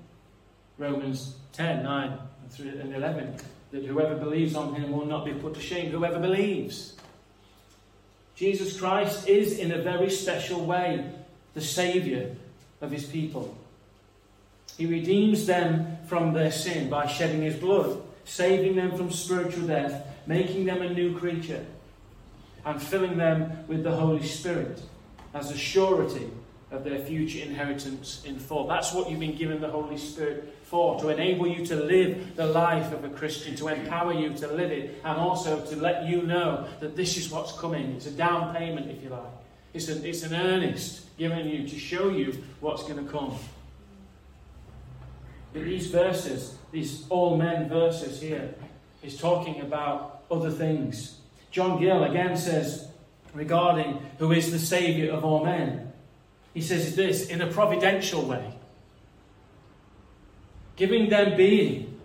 Romans 0.78 1.36
10, 1.54 1.84
9 1.84 2.20
and 2.60 2.96
11, 2.96 3.36
that 3.72 3.84
whoever 3.84 4.16
believes 4.16 4.56
on 4.56 4.74
him 4.76 4.92
will 4.92 5.06
not 5.06 5.26
be 5.26 5.34
put 5.34 5.54
to 5.56 5.60
shame. 5.60 5.92
Whoever 5.92 6.20
believes. 6.20 6.96
Jesus 8.36 8.80
Christ 8.80 9.28
is, 9.28 9.58
in 9.58 9.72
a 9.72 9.82
very 9.82 10.10
special 10.10 10.64
way, 10.66 11.10
the 11.54 11.62
Saviour 11.62 12.30
of 12.82 12.92
his 12.92 13.06
people. 13.06 13.58
He 14.78 14.86
redeems 14.86 15.48
them 15.48 15.98
from 16.08 16.34
their 16.34 16.52
sin 16.52 16.90
by 16.90 17.08
shedding 17.08 17.42
his 17.42 17.56
blood 17.56 18.02
saving 18.28 18.76
them 18.76 18.96
from 18.96 19.10
spiritual 19.10 19.68
death, 19.68 20.06
making 20.28 20.66
them 20.66 20.82
a 20.82 20.94
new 20.94 21.18
creature, 21.18 21.66
and 22.66 22.82
filling 22.82 23.18
them 23.18 23.64
with 23.68 23.84
the 23.84 23.92
Holy 23.92 24.24
Spirit 24.24 24.82
as 25.34 25.50
a 25.50 25.58
surety 25.58 26.30
of 26.70 26.84
their 26.84 27.00
future 27.00 27.40
inheritance 27.40 28.22
in 28.26 28.38
full. 28.38 28.68
That's 28.68 28.94
what 28.94 29.10
you've 29.10 29.22
been 29.22 29.38
given 29.38 29.62
the 29.62 29.70
Holy 29.70 29.98
Spirit 29.98 30.54
for, 30.70 31.00
to 31.00 31.10
enable 31.10 31.48
you 31.48 31.66
to 31.66 31.76
live 31.76 32.36
the 32.36 32.46
life 32.46 32.92
of 32.92 33.04
a 33.06 33.10
Christian, 33.10 33.56
to 33.56 33.70
empower 33.70 34.14
you 34.14 34.34
to 34.34 34.48
live 34.48 34.72
it, 34.72 35.02
and 35.04 35.18
also 35.18 35.66
to 35.66 35.76
let 35.78 36.06
you 36.06 36.24
know 36.24 36.68
that 36.82 36.96
this 36.96 37.16
is 37.16 37.32
what's 37.32 37.54
coming. 37.54 37.94
It's 37.94 38.06
a 38.06 38.12
down 38.12 38.54
payment, 38.54 38.92
if 38.92 39.02
you 39.02 39.10
like. 39.10 39.22
It's, 39.74 39.88
a, 39.88 40.08
it's 40.08 40.24
an 40.24 40.34
earnest 40.34 41.18
given 41.18 41.48
you 41.48 41.68
to 41.68 41.80
show 41.80 42.10
you 42.10 42.44
what's 42.60 42.84
going 42.84 43.04
to 43.04 43.10
come. 43.10 43.36
But 45.54 45.64
these 45.64 45.88
verses, 45.88 46.56
these 46.72 47.06
all 47.10 47.38
men 47.38 47.70
verses 47.70 48.20
here, 48.20 48.54
is 49.02 49.18
talking 49.18 49.62
about 49.62 50.24
other 50.30 50.52
things. 50.52 51.20
John 51.50 51.80
Gill 51.80 52.04
again 52.04 52.36
says 52.36 52.90
regarding 53.34 54.02
who 54.20 54.34
is 54.34 54.52
the 54.52 54.60
Saviour 54.60 55.14
of 55.16 55.24
all 55.24 55.46
men. 55.46 55.94
He 56.54 56.62
says 56.62 56.96
this 56.96 57.30
in 57.30 57.42
a 57.42 57.48
providential 57.48 58.26
way, 58.26 58.57
giving 60.78 61.10
them 61.10 61.36
being 61.36 62.00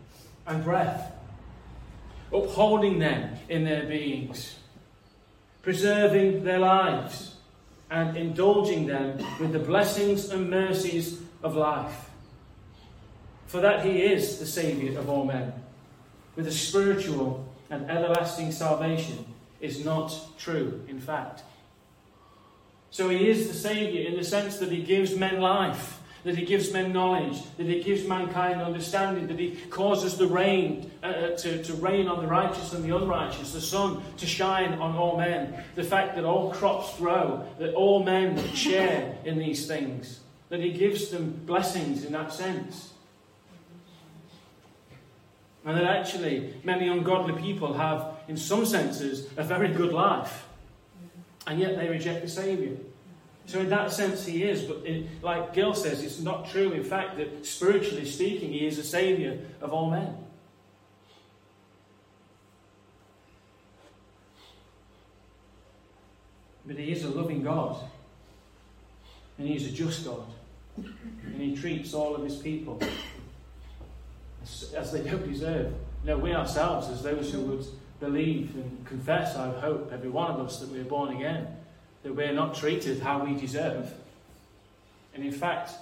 and 0.46 0.64
breath, 0.64 1.12
upholding 2.32 2.98
them 2.98 3.36
in 3.48 3.64
their 3.64 3.84
beings, 3.84 4.56
preserving 5.62 6.42
their 6.42 6.58
lives, 6.58 7.36
and 7.90 8.16
indulging 8.16 8.86
them 8.86 9.18
with 9.38 9.52
the 9.52 9.58
blessings 9.58 10.30
and 10.30 10.50
mercies 10.50 11.20
of 11.42 11.54
life. 11.54 12.10
For 13.46 13.60
that 13.60 13.84
he 13.84 14.02
is 14.02 14.38
the 14.38 14.46
Saviour 14.46 14.98
of 14.98 15.10
all 15.10 15.26
men, 15.26 15.52
with 16.34 16.46
a 16.46 16.52
spiritual 16.52 17.46
and 17.68 17.88
everlasting 17.90 18.50
salvation 18.50 19.26
is 19.60 19.84
not 19.84 20.18
true, 20.38 20.82
in 20.88 20.98
fact. 20.98 21.42
So 22.90 23.10
he 23.10 23.28
is 23.28 23.48
the 23.48 23.54
Saviour 23.54 24.06
in 24.06 24.16
the 24.16 24.24
sense 24.24 24.58
that 24.58 24.72
he 24.72 24.82
gives 24.82 25.14
men 25.14 25.40
life, 25.40 25.98
that 26.24 26.36
he 26.36 26.44
gives 26.44 26.72
men 26.72 26.92
knowledge, 26.92 27.42
that 27.56 27.66
he 27.66 27.82
gives 27.82 28.06
mankind 28.06 28.60
understanding, 28.60 29.26
that 29.26 29.38
he 29.38 29.56
causes 29.70 30.16
the 30.16 30.26
rain 30.26 30.90
uh, 31.02 31.06
uh, 31.06 31.36
to, 31.36 31.62
to 31.64 31.74
rain 31.74 32.06
on 32.06 32.20
the 32.22 32.26
righteous 32.26 32.72
and 32.72 32.84
the 32.84 32.96
unrighteous, 32.96 33.52
the 33.52 33.60
sun 33.60 34.02
to 34.16 34.26
shine 34.26 34.74
on 34.74 34.96
all 34.96 35.16
men, 35.16 35.64
the 35.74 35.82
fact 35.82 36.14
that 36.14 36.24
all 36.24 36.52
crops 36.52 36.96
grow, 36.96 37.46
that 37.58 37.74
all 37.74 38.04
men 38.04 38.36
share 38.54 39.16
in 39.24 39.38
these 39.38 39.66
things, 39.66 40.20
that 40.48 40.60
he 40.60 40.72
gives 40.72 41.08
them 41.08 41.40
blessings 41.44 42.04
in 42.04 42.12
that 42.12 42.32
sense. 42.32 42.92
And 45.64 45.76
that 45.76 45.84
actually 45.84 46.54
many 46.64 46.88
ungodly 46.88 47.40
people 47.40 47.74
have, 47.74 48.16
in 48.28 48.36
some 48.36 48.66
senses, 48.66 49.28
a 49.36 49.44
very 49.44 49.68
good 49.68 49.92
life. 49.92 50.46
And 51.46 51.58
yet 51.58 51.76
they 51.76 51.88
reject 51.88 52.22
the 52.22 52.28
Saviour. 52.28 52.76
So, 53.46 53.60
in 53.60 53.68
that 53.70 53.92
sense, 53.92 54.24
he 54.24 54.44
is. 54.44 54.62
But, 54.62 54.86
like 55.22 55.52
Gill 55.52 55.74
says, 55.74 56.02
it's 56.02 56.20
not 56.20 56.48
true, 56.48 56.72
in 56.72 56.84
fact, 56.84 57.16
that 57.18 57.44
spiritually 57.44 58.04
speaking, 58.04 58.52
he 58.52 58.66
is 58.66 58.78
a 58.78 58.84
Saviour 58.84 59.38
of 59.60 59.72
all 59.72 59.90
men. 59.90 60.16
But 66.64 66.76
he 66.76 66.92
is 66.92 67.04
a 67.04 67.10
loving 67.10 67.42
God. 67.42 67.76
And 69.38 69.48
he 69.48 69.56
is 69.56 69.66
a 69.66 69.72
just 69.72 70.04
God. 70.04 70.26
And 70.76 71.40
he 71.40 71.56
treats 71.56 71.92
all 71.92 72.14
of 72.14 72.22
his 72.22 72.36
people 72.36 72.80
as, 74.42 74.92
they 74.92 75.02
don't 75.02 75.26
deserve. 75.26 75.72
You 76.02 76.10
know, 76.10 76.18
we 76.18 76.34
ourselves, 76.34 76.88
as 76.88 77.02
those 77.02 77.32
who 77.32 77.40
would 77.42 77.66
believe 78.00 78.54
and 78.54 78.86
confess, 78.86 79.36
I 79.36 79.50
hope, 79.60 79.90
every 79.92 80.08
one 80.08 80.30
of 80.30 80.40
us, 80.40 80.60
that 80.60 80.68
we're 80.70 80.84
born 80.84 81.16
again, 81.16 81.48
that 82.02 82.14
we're 82.14 82.32
not 82.32 82.54
treated 82.54 83.00
how 83.00 83.24
we 83.24 83.34
deserve. 83.34 83.92
And 85.14 85.24
in 85.24 85.32
fact, 85.32 85.72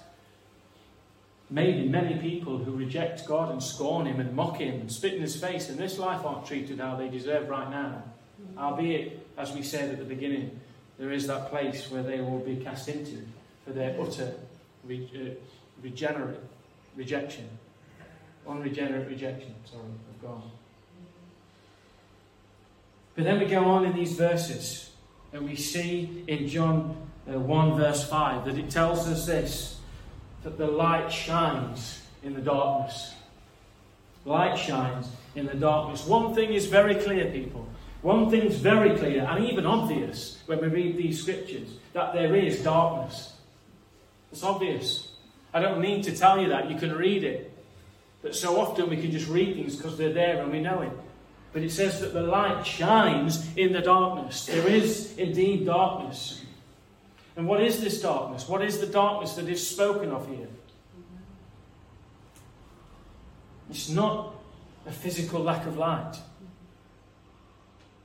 maybe 1.48 1.88
many 1.88 2.18
people 2.18 2.58
who 2.58 2.72
reject 2.72 3.26
God 3.26 3.50
and 3.50 3.62
scorn 3.62 4.06
Him 4.06 4.20
and 4.20 4.34
mock 4.34 4.58
Him 4.58 4.80
and 4.80 4.92
spit 4.92 5.14
in 5.14 5.20
His 5.20 5.36
face 5.40 5.68
in 5.68 5.76
this 5.76 5.98
life 5.98 6.24
aren't 6.24 6.46
treated 6.46 6.78
how 6.78 6.96
they 6.96 7.08
deserve 7.08 7.48
right 7.48 7.70
now. 7.70 8.02
Albeit, 8.58 9.26
as 9.36 9.52
we 9.52 9.62
said 9.62 9.90
at 9.90 9.98
the 9.98 10.04
beginning, 10.04 10.58
there 10.98 11.12
is 11.12 11.26
that 11.26 11.50
place 11.50 11.90
where 11.90 12.02
they 12.02 12.20
will 12.20 12.40
be 12.40 12.56
cast 12.56 12.88
into 12.88 13.18
for 13.64 13.72
their 13.72 13.98
utter 14.00 14.34
re- 14.84 15.10
uh, 15.14 15.34
regenerate 15.82 16.40
rejection 16.96 17.48
unregenerate 18.46 19.08
rejection, 19.08 19.54
sorry, 19.64 19.82
of 19.84 20.22
God. 20.22 20.42
But 23.14 23.24
then 23.24 23.38
we 23.38 23.46
go 23.46 23.64
on 23.64 23.84
in 23.84 23.94
these 23.94 24.12
verses, 24.12 24.89
and 25.32 25.48
we 25.48 25.56
see 25.56 26.24
in 26.26 26.48
John 26.48 26.96
uh, 27.28 27.38
1, 27.38 27.76
verse 27.76 28.08
5, 28.08 28.44
that 28.46 28.58
it 28.58 28.70
tells 28.70 29.06
us 29.06 29.26
this 29.26 29.78
that 30.42 30.56
the 30.56 30.66
light 30.66 31.12
shines 31.12 32.02
in 32.22 32.34
the 32.34 32.40
darkness. 32.40 33.14
Light 34.24 34.58
shines 34.58 35.06
in 35.34 35.46
the 35.46 35.54
darkness. 35.54 36.06
One 36.06 36.34
thing 36.34 36.52
is 36.52 36.66
very 36.66 36.94
clear, 36.94 37.30
people. 37.30 37.66
One 38.02 38.30
thing's 38.30 38.56
very 38.56 38.96
clear 38.96 39.26
and 39.28 39.44
even 39.44 39.66
obvious 39.66 40.38
when 40.46 40.60
we 40.60 40.68
read 40.68 40.96
these 40.96 41.20
scriptures 41.20 41.68
that 41.92 42.14
there 42.14 42.34
is 42.34 42.62
darkness. 42.62 43.34
It's 44.32 44.42
obvious. 44.42 45.08
I 45.52 45.60
don't 45.60 45.80
need 45.80 46.04
to 46.04 46.16
tell 46.16 46.40
you 46.40 46.48
that. 46.48 46.70
You 46.70 46.76
can 46.76 46.92
read 46.92 47.24
it. 47.24 47.52
But 48.22 48.34
so 48.34 48.60
often 48.60 48.88
we 48.88 48.96
can 48.96 49.10
just 49.10 49.28
read 49.28 49.54
things 49.56 49.76
because 49.76 49.98
they're 49.98 50.12
there 50.12 50.42
and 50.42 50.50
we 50.50 50.60
know 50.60 50.82
it. 50.82 50.92
But 51.52 51.62
it 51.62 51.72
says 51.72 52.00
that 52.00 52.12
the 52.12 52.22
light 52.22 52.64
shines 52.64 53.48
in 53.56 53.72
the 53.72 53.80
darkness. 53.80 54.46
There 54.46 54.68
is 54.68 55.16
indeed 55.18 55.66
darkness. 55.66 56.42
And 57.36 57.48
what 57.48 57.62
is 57.62 57.80
this 57.80 58.00
darkness? 58.00 58.48
What 58.48 58.62
is 58.62 58.78
the 58.78 58.86
darkness 58.86 59.34
that 59.34 59.48
is 59.48 59.66
spoken 59.66 60.10
of 60.10 60.28
here? 60.28 60.48
It's 63.70 63.88
not 63.88 64.34
a 64.86 64.92
physical 64.92 65.40
lack 65.40 65.66
of 65.66 65.76
light. 65.76 66.16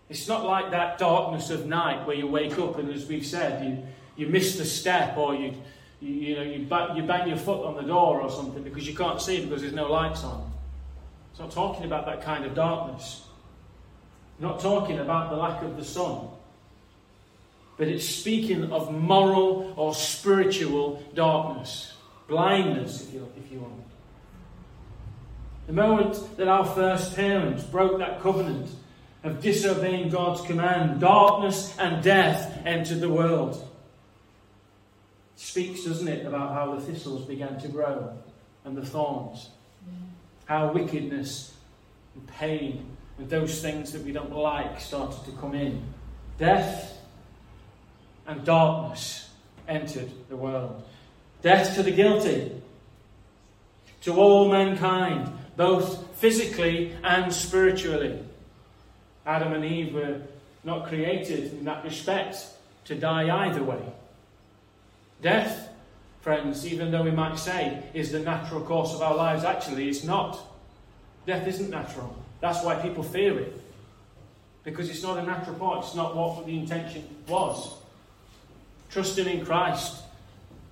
It's 0.10 0.28
not 0.28 0.46
like 0.46 0.72
that 0.72 1.00
darkness 1.00 1.50
of 1.50 1.66
night 1.66 2.06
where 2.06 2.16
you 2.16 2.28
wake 2.28 2.58
up 2.60 2.78
and, 2.78 2.92
as 2.92 3.08
we've 3.08 3.26
said, 3.26 3.66
you, 3.66 3.84
you 4.16 4.32
miss 4.32 4.58
the 4.58 4.66
step 4.66 5.18
or 5.18 5.34
you, 5.34 5.54
you, 6.00 6.12
you 6.12 6.36
know, 6.36 6.44
you, 6.44 6.96
you 6.96 7.04
bang 7.04 7.28
your 7.28 7.38
foot 7.38 7.66
on 7.66 7.76
the 7.76 7.82
door 7.82 8.22
or 8.22 8.30
something 8.30 8.62
because 8.62 8.88
you 8.88 8.96
can't 8.96 9.20
see 9.20 9.44
because 9.44 9.62
there's 9.62 9.74
no 9.74 9.92
lights 9.92 10.24
on. 10.24 10.52
It's 11.32 11.40
not 11.40 11.52
talking 11.52 11.86
about 11.86 12.06
that 12.06 12.22
kind 12.22 12.46
of 12.46 12.54
darkness. 12.54 13.24
Not 14.40 14.60
talking 14.60 15.00
about 15.00 15.30
the 15.30 15.38
lack 15.38 15.64
of 15.64 15.78
the 15.78 15.84
sun. 15.84 16.28
But 17.78 17.88
it's 17.88 18.08
speaking 18.08 18.72
of 18.72 18.94
moral 18.94 19.74
or 19.76 19.94
spiritual 19.94 21.04
darkness. 21.14 21.94
Blindness, 22.28 23.04
if 23.04 23.14
you, 23.14 23.28
if 23.38 23.52
you 23.52 23.60
want. 23.60 23.84
The 25.68 25.74
moment 25.74 26.38
that 26.38 26.48
our 26.48 26.66
first 26.66 27.16
parents 27.16 27.64
broke 27.64 27.98
that 28.00 28.22
covenant 28.22 28.70
of 29.24 29.42
disobeying 29.42 30.10
God's 30.10 30.42
command, 30.42 31.00
darkness 31.02 31.76
and 31.78 32.04
death 32.04 32.62
entered 32.66 33.00
the 33.00 33.10
world 33.10 33.66
speaks, 35.36 35.84
doesn't 35.84 36.08
it, 36.08 36.26
about 36.26 36.54
how 36.54 36.76
the 36.76 36.82
thistles 36.82 37.26
began 37.26 37.60
to 37.60 37.68
grow 37.68 38.18
and 38.64 38.76
the 38.76 38.86
thorns. 38.86 39.50
Mm. 39.88 40.08
How 40.46 40.72
wickedness 40.72 41.54
and 42.16 42.28
pain 42.28 42.95
and 43.18 43.30
those 43.30 43.62
things 43.62 43.92
that 43.94 44.04
we 44.04 44.12
don't 44.12 44.36
like 44.36 44.80
started 44.80 45.24
to 45.26 45.32
come 45.40 45.56
in. 45.56 45.82
Death 46.38 46.98
and 48.28 48.44
darkness 48.44 49.30
entered 49.68 50.12
the 50.30 50.36
world. 50.36 50.84
Death 51.42 51.76
to 51.76 51.84
the 51.84 51.92
guilty, 51.92 52.52
to 54.02 54.14
all 54.14 54.52
mankind, 54.52 55.32
both 55.56 56.16
physically 56.18 56.96
and 57.04 57.34
spiritually. 57.34 58.20
Adam 59.26 59.54
and 59.54 59.66
Eve 59.66 59.94
were 59.94 60.22
not 60.64 60.88
created 60.88 61.54
in 61.54 61.66
that 61.66 61.84
respect 61.84 62.46
to 62.86 62.96
die 62.96 63.48
either 63.48 63.64
way. 63.64 63.82
Death, 65.22 65.70
friends, 66.22 66.68
even 66.68 66.92
though 66.92 67.04
we 67.04 67.12
might 67.12 67.40
say 67.40 67.84
is 67.94 68.12
the 68.12 68.20
natural 68.20 68.62
course 68.62 68.94
of 68.94 69.02
our 69.02 69.16
lives, 69.16 69.44
actually 69.44 69.88
it's 69.88 70.04
not. 70.04 70.40
Death 71.26 71.48
isn't 71.48 71.70
natural. 71.70 72.16
That's 72.46 72.64
why 72.64 72.76
people 72.76 73.02
fear 73.02 73.40
it. 73.40 73.60
Because 74.64 74.88
it's 74.88 75.02
not 75.02 75.18
a 75.18 75.24
natural 75.24 75.56
part, 75.56 75.84
it's 75.84 75.96
not 75.96 76.16
what 76.16 76.46
the 76.46 76.56
intention 76.56 77.04
was. 77.28 77.74
Trusting 78.92 79.26
in 79.26 79.44
Christ, 79.44 80.04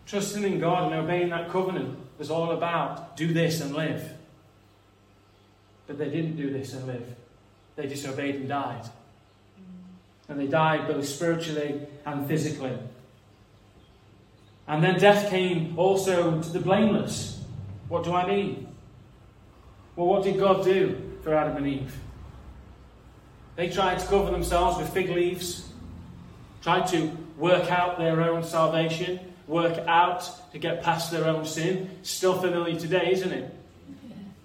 trusting 0.05 0.43
in 0.43 0.59
God 0.59 0.91
and 0.91 1.01
obeying 1.01 1.29
that 1.29 1.49
covenant 1.49 1.97
was 2.19 2.29
all 2.29 2.51
about 2.51 3.17
do 3.17 3.33
this 3.33 3.59
and 3.59 3.73
live. 3.73 4.07
But 5.87 5.97
they 5.97 6.11
didn't 6.11 6.35
do 6.35 6.51
this 6.51 6.73
and 6.73 6.85
live. 6.85 7.07
They 7.75 7.87
disobeyed 7.87 8.35
and 8.35 8.47
died. 8.47 8.87
And 10.29 10.39
they 10.39 10.45
died 10.45 10.87
both 10.87 11.07
spiritually 11.07 11.87
and 12.05 12.27
physically. 12.27 12.77
And 14.67 14.83
then 14.83 14.99
death 14.99 15.31
came 15.31 15.73
also 15.79 16.39
to 16.39 16.49
the 16.49 16.59
blameless. 16.59 17.41
What 17.89 18.03
do 18.03 18.13
I 18.13 18.27
mean? 18.27 18.67
Well, 19.95 20.05
what 20.05 20.23
did 20.23 20.37
God 20.37 20.63
do? 20.63 21.09
For 21.23 21.33
Adam 21.33 21.57
and 21.57 21.67
Eve. 21.67 21.95
They 23.55 23.69
tried 23.69 23.99
to 23.99 24.07
cover 24.07 24.31
themselves 24.31 24.77
with 24.77 24.89
fig 24.89 25.09
leaves, 25.09 25.69
tried 26.61 26.87
to 26.87 27.15
work 27.37 27.71
out 27.71 27.97
their 27.97 28.21
own 28.21 28.43
salvation, 28.43 29.19
work 29.47 29.77
out 29.87 30.29
to 30.51 30.59
get 30.59 30.83
past 30.83 31.11
their 31.11 31.25
own 31.25 31.45
sin. 31.45 31.89
Still 32.03 32.39
familiar 32.39 32.79
today, 32.79 33.11
isn't 33.11 33.31
it? 33.31 33.53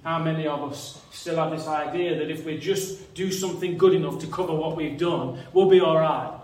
How 0.05 0.19
many 0.19 0.47
of 0.47 0.71
us 0.71 1.03
still 1.11 1.37
have 1.37 1.51
this 1.51 1.67
idea 1.67 2.17
that 2.19 2.31
if 2.31 2.45
we 2.45 2.59
just 2.59 3.15
do 3.15 3.33
something 3.33 3.77
good 3.77 3.95
enough 3.95 4.21
to 4.21 4.27
cover 4.27 4.55
what 4.55 4.77
we've 4.77 4.99
done, 4.99 5.39
we'll 5.53 5.69
be 5.69 5.81
all 5.81 5.99
right? 5.99 6.35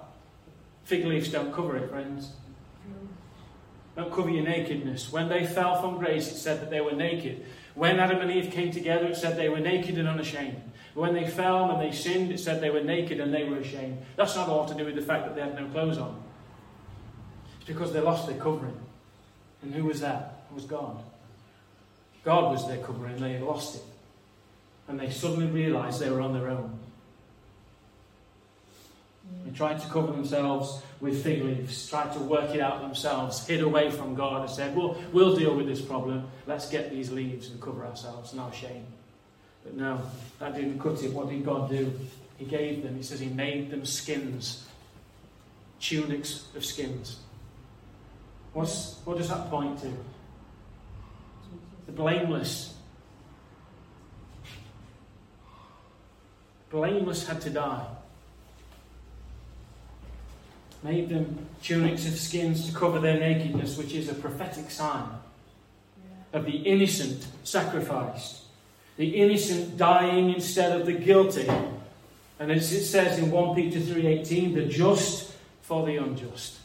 Fig 0.85 1.05
leaves 1.05 1.29
don't 1.29 1.53
cover 1.53 1.77
it, 1.77 1.89
friends. 1.89 2.31
Don't 3.97 4.13
cover 4.13 4.29
your 4.29 4.45
nakedness. 4.45 5.13
When 5.13 5.29
they 5.29 5.47
fell 5.47 5.81
from 5.81 5.99
grace, 5.99 6.31
it 6.31 6.37
said 6.37 6.61
that 6.61 6.71
they 6.71 6.81
were 6.81 6.93
naked. 6.93 7.47
When 7.75 7.99
Adam 7.99 8.21
and 8.21 8.31
Eve 8.31 8.53
came 8.53 8.71
together, 8.71 9.07
it 9.07 9.17
said 9.17 9.37
they 9.37 9.49
were 9.49 9.61
naked 9.61 9.99
and 9.99 10.07
unashamed. 10.07 10.63
When 10.95 11.13
they 11.13 11.27
fell 11.27 11.71
and 11.71 11.81
they 11.81 11.95
sinned, 11.95 12.31
it 12.31 12.39
said 12.39 12.61
they 12.61 12.71
were 12.71 12.83
naked 12.83 13.21
and 13.21 13.35
they 13.35 13.45
were 13.45 13.57
ashamed. 13.57 13.99
That's 14.17 14.37
not 14.37 14.49
all 14.49 14.67
to 14.67 14.75
do 14.75 14.85
with 14.85 14.95
the 14.95 15.03
fact 15.03 15.25
that 15.27 15.35
they 15.35 15.41
had 15.41 15.57
no 15.57 15.67
clothes 15.67 15.99
on. 15.99 16.23
It's 17.57 17.67
because 17.67 17.93
they 17.93 18.01
lost 18.01 18.29
their 18.29 18.39
covering. 18.39 18.79
And 19.63 19.75
who 19.75 19.85
was 19.85 20.01
that? 20.03 20.45
It 20.51 20.55
was 20.55 20.67
God. 20.67 21.03
God 22.25 22.53
was 22.53 22.69
their 22.69 22.79
covering, 22.79 23.15
and 23.15 23.23
they 23.23 23.39
lost 23.39 23.77
it. 23.77 23.83
And 24.87 25.01
they 25.01 25.11
suddenly 25.11 25.47
realized 25.47 26.01
they 26.01 26.11
were 26.11 26.21
on 26.21 26.33
their 26.33 26.49
own. 26.49 26.79
They 29.45 29.51
tried 29.51 29.81
to 29.81 29.89
cover 29.89 30.13
themselves 30.13 30.83
with 31.01 31.23
fig 31.23 31.43
leaves, 31.43 31.89
tried 31.89 32.13
to 32.15 32.19
work 32.21 32.55
it 32.55 32.61
out 32.61 32.81
themselves, 32.81 33.47
hid 33.47 33.61
away 33.61 33.91
from 33.91 34.15
God 34.15 34.43
and 34.43 34.51
said, 34.51 34.75
Well, 34.75 34.97
we'll 35.13 35.37
deal 35.37 35.55
with 35.55 35.67
this 35.67 35.81
problem. 35.81 36.29
Let's 36.47 36.69
get 36.71 36.91
these 36.91 37.11
leaves 37.11 37.51
and 37.51 37.61
cover 37.61 37.85
ourselves. 37.85 38.33
No 38.33 38.51
shame. 38.53 38.87
But 39.65 39.77
no, 39.77 40.01
that 40.39 40.55
didn't 40.55 40.79
cut 40.79 41.03
it. 41.03 41.13
What 41.13 41.29
did 41.29 41.45
God 41.45 41.69
do? 41.69 41.93
He 42.39 42.47
gave 42.47 42.83
them, 42.83 42.97
He 42.97 43.03
says, 43.03 43.21
He 43.21 43.29
made 43.29 43.71
them 43.71 43.85
skins, 43.85 44.67
tunics 45.81 46.47
of 46.55 46.65
skins. 46.65 47.19
What's, 48.53 48.99
what 49.05 49.19
does 49.19 49.29
that 49.29 49.51
point 49.51 49.81
to? 49.83 49.93
The 51.87 51.93
blameless. 51.93 52.75
Blameless 56.71 57.27
had 57.27 57.41
to 57.43 57.51
die 57.51 57.87
made 60.85 61.09
them 61.09 61.47
tunics 61.63 62.07
of 62.07 62.17
skins 62.17 62.69
to 62.69 62.75
cover 62.77 63.01
their 63.01 63.19
nakedness, 63.19 63.79
which 63.79 63.95
is 63.95 64.11
a 64.11 64.15
prophetic 64.15 64.71
sign 64.71 65.09
of 66.35 66.45
the 66.45 66.59
innocent 66.59 67.27
sacrificed, 67.43 68.43
the 68.99 69.17
innocent 69.17 69.79
dying 69.79 70.31
instead 70.31 70.79
of 70.79 70.85
the 70.87 70.93
guilty. 70.93 71.49
And 72.39 72.53
as 72.53 72.71
it 72.73 72.85
says 72.85 73.19
in 73.19 73.31
1 73.31 73.55
Peter 73.55 73.81
3:18, 73.81 74.55
the 74.55 74.67
just 74.67 75.33
for 75.63 75.87
the 75.87 75.97
unjust. 75.97 76.59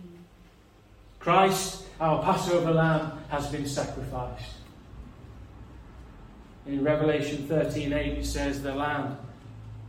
Mm. 0.00 0.18
Christ, 1.18 1.84
our 1.98 2.22
Passover 2.22 2.70
lamb, 2.70 3.18
has 3.30 3.48
been 3.48 3.66
sacrificed. 3.66 4.52
In 6.66 6.84
Revelation 6.84 7.48
13:8 7.48 8.18
it 8.18 8.26
says 8.26 8.62
the 8.62 8.74
lamb 8.74 9.18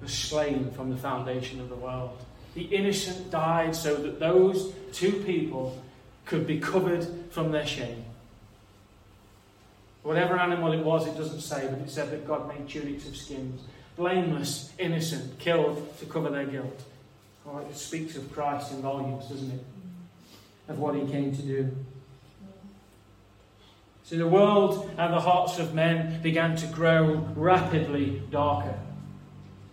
was 0.01 0.13
slain 0.13 0.72
from 0.72 0.89
the 0.89 0.98
foundation 0.98 1.62
of 1.62 1.70
the 1.70 1.75
world. 1.75 2.18
The 2.56 2.64
innocent 2.64 3.30
died 3.30 3.76
so 3.76 3.96
that 3.96 4.20
those 4.20 4.74
two 4.94 5.12
people 5.12 5.82
could 6.26 6.48
be 6.48 6.60
covered 6.60 7.08
from 7.30 7.52
their 7.52 7.66
shame. 7.66 8.04
Whatever 10.03 10.40
animal 10.40 10.72
it 10.72 10.84
was, 10.84 11.08
it 11.08 11.18
doesn't 11.18 11.42
say, 11.42 11.68
but 11.70 11.79
it 11.79 11.90
said 11.90 12.12
that 12.12 12.27
God 12.27 12.48
made 12.48 12.68
tunics 12.70 13.08
of 13.08 13.16
skins. 13.16 13.62
Blameless, 13.98 14.72
innocent, 14.77 15.38
killed 15.40 15.98
to 16.00 16.06
cover 16.06 16.29
their 16.29 16.46
guilt. 16.46 16.82
Oh, 17.48 17.60
it 17.60 17.75
speaks 17.75 18.16
of 18.16 18.32
Christ 18.32 18.72
in 18.72 18.82
volumes, 18.82 19.27
doesn't 19.27 19.51
it? 19.51 19.64
Of 20.68 20.79
what 20.79 20.96
he 20.96 21.06
came 21.06 21.36
to 21.36 21.42
do. 21.42 21.72
So 24.03 24.18
the 24.18 24.27
world 24.27 24.92
and 24.98 25.14
the 25.14 25.20
hearts 25.20 25.58
of 25.58 25.74
men 25.74 26.22
began 26.22 26.56
to 26.58 26.68
grow 26.68 27.27
rapidly 27.36 28.22
darker. 28.29 28.77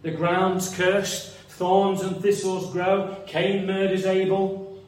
The 0.00 0.10
ground's 0.10 0.74
cursed, 0.74 1.36
Thorns 1.56 2.00
and 2.00 2.20
thistles 2.20 2.72
grow. 2.72 3.16
Cain 3.26 3.66
murders 3.66 4.06
Abel. 4.06 4.82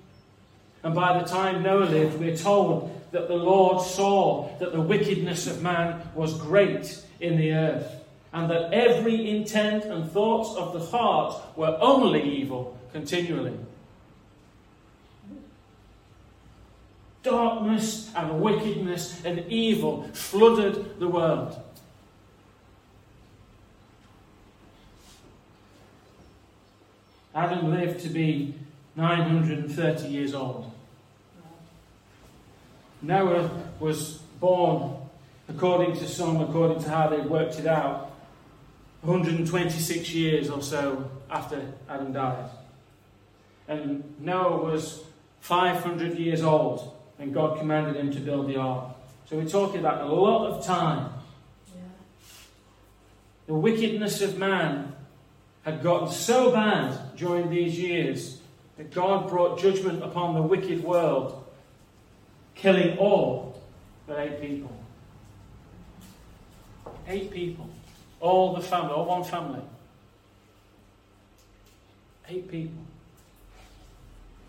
And 0.82 0.94
by 0.94 1.18
the 1.18 1.24
time 1.26 1.62
Noah 1.62 1.84
lived, 1.84 2.18
we're 2.18 2.36
told 2.36 2.90
that 3.12 3.28
the 3.28 3.34
Lord 3.34 3.84
saw 3.86 4.50
that 4.58 4.72
the 4.72 4.80
wickedness 4.80 5.46
of 5.46 5.62
man 5.62 6.02
was 6.14 6.36
great 6.40 7.02
in 7.20 7.36
the 7.36 7.52
earth, 7.52 7.90
and 8.32 8.50
that 8.50 8.72
every 8.72 9.30
intent 9.30 9.84
and 9.84 10.10
thoughts 10.10 10.56
of 10.56 10.72
the 10.72 10.80
heart 10.80 11.40
were 11.56 11.78
only 11.80 12.22
evil 12.22 12.76
continually. 12.92 13.56
Darkness 17.22 18.10
and 18.16 18.40
wickedness 18.40 19.24
and 19.24 19.46
evil 19.50 20.08
flooded 20.12 20.98
the 20.98 21.08
world. 21.08 21.56
Adam 27.34 27.70
lived 27.70 28.00
to 28.00 28.08
be 28.08 28.54
930 28.96 30.08
years 30.08 30.34
old. 30.34 30.70
Noah 33.02 33.50
was 33.80 34.18
born, 34.40 34.96
according 35.48 35.96
to 35.96 36.08
some, 36.08 36.40
according 36.40 36.82
to 36.84 36.88
how 36.88 37.08
they 37.08 37.18
worked 37.18 37.58
it 37.58 37.66
out, 37.66 38.12
126 39.02 40.10
years 40.14 40.48
or 40.48 40.62
so 40.62 41.10
after 41.28 41.60
Adam 41.88 42.12
died. 42.12 42.48
And 43.68 44.14
Noah 44.20 44.64
was 44.64 45.02
500 45.40 46.18
years 46.18 46.42
old 46.42 46.94
when 47.16 47.32
God 47.32 47.58
commanded 47.58 47.96
him 47.96 48.12
to 48.12 48.20
build 48.20 48.48
the 48.48 48.56
ark. 48.56 48.94
So 49.28 49.36
we're 49.36 49.48
talking 49.48 49.80
about 49.80 50.02
a 50.02 50.12
lot 50.12 50.46
of 50.50 50.64
time. 50.64 51.12
Yeah. 51.74 51.82
The 53.46 53.54
wickedness 53.54 54.22
of 54.22 54.38
man 54.38 54.93
had 55.64 55.82
gotten 55.82 56.10
so 56.10 56.52
bad 56.52 57.16
during 57.16 57.50
these 57.50 57.78
years 57.78 58.40
that 58.76 58.92
God 58.92 59.28
brought 59.28 59.58
judgment 59.58 60.02
upon 60.02 60.34
the 60.34 60.42
wicked 60.42 60.84
world, 60.84 61.44
killing 62.54 62.98
all 62.98 63.62
but 64.06 64.18
eight 64.18 64.40
people. 64.40 64.70
Eight 67.08 67.30
people. 67.30 67.68
All 68.20 68.54
the 68.54 68.60
family, 68.60 68.92
all 68.92 69.06
one 69.06 69.24
family. 69.24 69.62
Eight 72.28 72.50
people. 72.50 72.82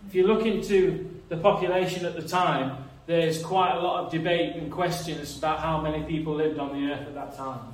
If 0.08 0.16
you 0.16 0.28
look 0.28 0.46
into 0.46 1.10
the 1.30 1.38
population 1.38 2.06
at 2.06 2.16
the 2.16 2.28
time, 2.28 2.78
there's 3.08 3.42
quite 3.42 3.76
a 3.76 3.80
lot 3.80 4.06
of 4.06 4.12
debate 4.12 4.56
and 4.56 4.72
questions 4.72 5.38
about 5.38 5.60
how 5.60 5.82
many 5.82 6.04
people 6.04 6.36
lived 6.36 6.60
on 6.60 6.74
the 6.74 6.92
earth 6.92 7.08
at 7.08 7.16
that 7.16 7.38
time. 7.38 7.74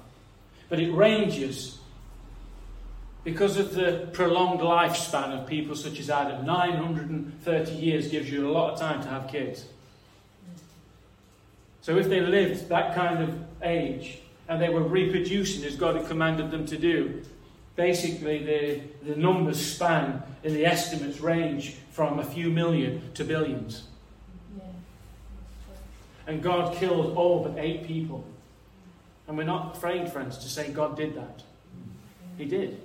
But 0.70 0.80
it 0.80 0.92
ranges 0.92 1.78
because 3.24 3.58
of 3.58 3.74
the 3.74 4.10
prolonged 4.14 4.62
lifespan 4.62 5.40
of 5.40 5.48
people 5.48 5.76
such 5.76 6.00
as 6.00 6.10
Adam, 6.10 6.46
930 6.46 7.72
years 7.72 8.08
gives 8.08 8.32
you 8.32 8.50
a 8.50 8.52
lot 8.52 8.74
of 8.74 8.80
time 8.80 9.02
to 9.04 9.08
have 9.10 9.28
kids. 9.28 9.66
So 11.82 11.98
if 11.98 12.10
they 12.10 12.22
lived 12.22 12.70
that 12.70 12.96
kind 12.96 13.24
of 13.24 13.40
age 13.62 14.20
and 14.48 14.62
they 14.62 14.70
were 14.70 14.84
reproducing 14.84 15.64
as 15.66 15.76
God 15.76 15.96
had 15.96 16.08
commanded 16.08 16.52
them 16.52 16.66
to 16.68 16.78
do, 16.78 17.22
basically 17.76 18.44
the, 18.44 18.82
the 19.12 19.16
numbers 19.16 19.64
span 19.64 20.24
in 20.44 20.54
the 20.54 20.66
estimates 20.66 21.20
range 21.20 21.76
from 21.92 22.20
a 22.20 22.26
few 22.26 22.50
million 22.50 23.12
to 23.14 23.24
billions. 23.24 23.84
And 26.28 26.42
God 26.42 26.76
killed 26.76 27.16
all 27.18 27.44
but 27.44 27.58
eight 27.58 27.86
people. 27.86 28.24
And 29.28 29.38
we're 29.38 29.44
not 29.44 29.76
afraid, 29.76 30.12
friends, 30.12 30.38
to 30.40 30.50
say 30.50 30.72
God 30.72 30.96
did 30.96 31.16
that. 31.16 31.44
He 32.38 32.46
did. 32.46 32.82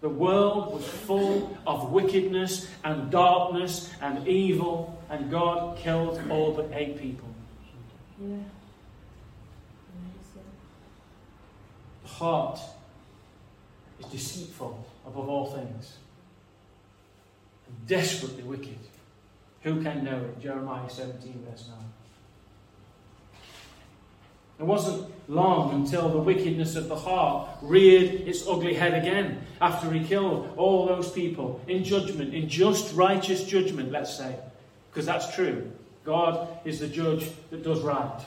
The 0.00 0.08
world 0.08 0.74
was 0.74 0.86
full 0.86 1.58
of 1.66 1.90
wickedness 1.90 2.68
and 2.84 3.10
darkness 3.10 3.90
and 4.00 4.26
evil, 4.28 4.96
and 5.10 5.30
God 5.30 5.76
killed 5.78 6.20
all 6.30 6.52
but 6.52 6.70
eight 6.72 7.00
people. 7.00 7.28
Yeah. 8.20 8.36
The 12.02 12.08
heart 12.08 12.60
is 13.98 14.06
deceitful 14.06 14.86
above 15.06 15.28
all 15.28 15.46
things 15.46 15.96
and 17.66 17.86
desperately 17.86 18.44
wicked. 18.44 18.78
Who 19.62 19.82
can 19.82 20.04
know 20.04 20.16
it? 20.18 20.40
Jeremiah 20.40 20.88
17, 20.88 21.44
verse 21.48 21.68
9. 21.68 21.78
It 24.58 24.64
wasn't 24.64 25.12
long 25.28 25.72
until 25.74 26.08
the 26.08 26.18
wickedness 26.18 26.74
of 26.74 26.88
the 26.88 26.96
heart 26.96 27.48
reared 27.62 28.10
its 28.12 28.46
ugly 28.46 28.74
head 28.74 28.94
again 28.94 29.40
after 29.60 29.90
he 29.92 30.04
killed 30.04 30.52
all 30.56 30.86
those 30.86 31.12
people 31.12 31.60
in 31.68 31.84
judgment, 31.84 32.34
in 32.34 32.48
just 32.48 32.94
righteous 32.96 33.44
judgment, 33.44 33.92
let's 33.92 34.16
say. 34.16 34.36
Because 34.90 35.06
that's 35.06 35.34
true. 35.34 35.70
God 36.04 36.48
is 36.64 36.80
the 36.80 36.88
judge 36.88 37.30
that 37.50 37.62
does 37.62 37.82
right. 37.82 38.20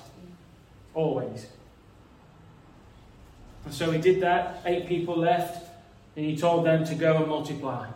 Always. 0.94 1.48
And 3.66 3.74
so 3.74 3.92
he 3.92 4.00
did 4.00 4.22
that. 4.22 4.62
Eight 4.66 4.88
people 4.88 5.18
left, 5.18 5.70
and 6.16 6.26
he 6.26 6.38
told 6.38 6.66
them 6.66 6.86
to 6.86 6.96
go 6.96 7.18
and 7.18 7.28
multiply. 7.28 7.90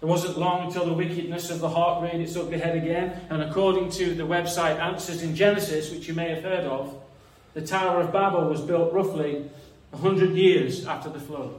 It 0.00 0.06
wasn't 0.06 0.38
long 0.38 0.66
until 0.66 0.86
the 0.86 0.94
wickedness 0.94 1.50
of 1.50 1.60
the 1.60 1.68
heart 1.68 2.02
reared 2.02 2.22
its 2.22 2.36
ugly 2.36 2.58
head 2.58 2.76
again, 2.76 3.20
and 3.28 3.42
according 3.42 3.90
to 3.92 4.14
the 4.14 4.22
website 4.22 4.78
Answers 4.78 5.22
in 5.22 5.36
Genesis, 5.36 5.90
which 5.90 6.08
you 6.08 6.14
may 6.14 6.30
have 6.30 6.42
heard 6.42 6.64
of, 6.64 6.94
the 7.54 7.62
Tower 7.62 8.00
of 8.00 8.12
Babel 8.12 8.48
was 8.48 8.60
built 8.60 8.92
roughly 8.92 9.50
100 9.90 10.30
years 10.30 10.86
after 10.86 11.08
the 11.08 11.20
flood. 11.20 11.54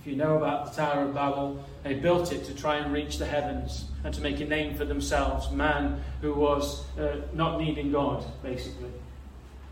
If 0.00 0.08
you 0.10 0.16
know 0.16 0.36
about 0.36 0.66
the 0.66 0.82
Tower 0.82 1.04
of 1.04 1.14
Babel, 1.14 1.64
they 1.82 1.94
built 1.94 2.32
it 2.32 2.44
to 2.44 2.54
try 2.54 2.76
and 2.76 2.92
reach 2.92 3.18
the 3.18 3.26
heavens 3.26 3.86
and 4.02 4.12
to 4.12 4.20
make 4.20 4.40
a 4.40 4.44
name 4.44 4.76
for 4.76 4.84
themselves. 4.84 5.50
Man 5.50 6.02
who 6.20 6.34
was 6.34 6.84
uh, 6.98 7.22
not 7.32 7.58
needing 7.58 7.90
God, 7.90 8.24
basically. 8.42 8.90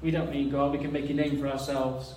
We 0.00 0.10
don't 0.10 0.30
need 0.30 0.50
God, 0.50 0.72
we 0.72 0.78
can 0.78 0.92
make 0.92 1.10
a 1.10 1.14
name 1.14 1.38
for 1.38 1.48
ourselves. 1.48 2.14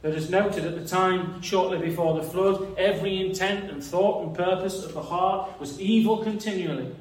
But 0.00 0.14
as 0.14 0.30
noted 0.30 0.64
at 0.64 0.74
the 0.74 0.86
time, 0.86 1.42
shortly 1.42 1.78
before 1.78 2.14
the 2.14 2.22
flood, 2.22 2.76
every 2.76 3.24
intent 3.24 3.70
and 3.70 3.82
thought 3.82 4.26
and 4.26 4.34
purpose 4.34 4.82
of 4.82 4.94
the 4.94 5.02
heart 5.02 5.60
was 5.60 5.80
evil 5.80 6.24
continually. 6.24 6.94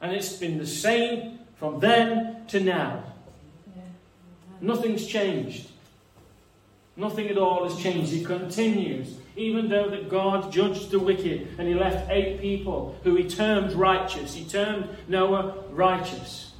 And 0.00 0.12
it's 0.12 0.32
been 0.32 0.58
the 0.58 0.66
same 0.66 1.39
from 1.60 1.78
then 1.78 2.44
to 2.48 2.58
now. 2.58 3.04
Nothing's 4.60 5.06
changed. 5.06 5.68
Nothing 6.96 7.28
at 7.28 7.38
all 7.38 7.68
has 7.68 7.80
changed. 7.80 8.12
It 8.12 8.26
continues. 8.26 9.14
Even 9.36 9.68
though 9.68 9.88
that 9.88 10.08
God 10.08 10.52
judged 10.52 10.90
the 10.90 10.98
wicked 10.98 11.48
and 11.56 11.68
he 11.68 11.74
left 11.74 12.10
eight 12.10 12.40
people 12.40 12.96
who 13.04 13.14
he 13.14 13.28
termed 13.28 13.72
righteous, 13.74 14.34
he 14.34 14.44
termed 14.44 14.88
Noah 15.06 15.54
righteous 15.70 16.50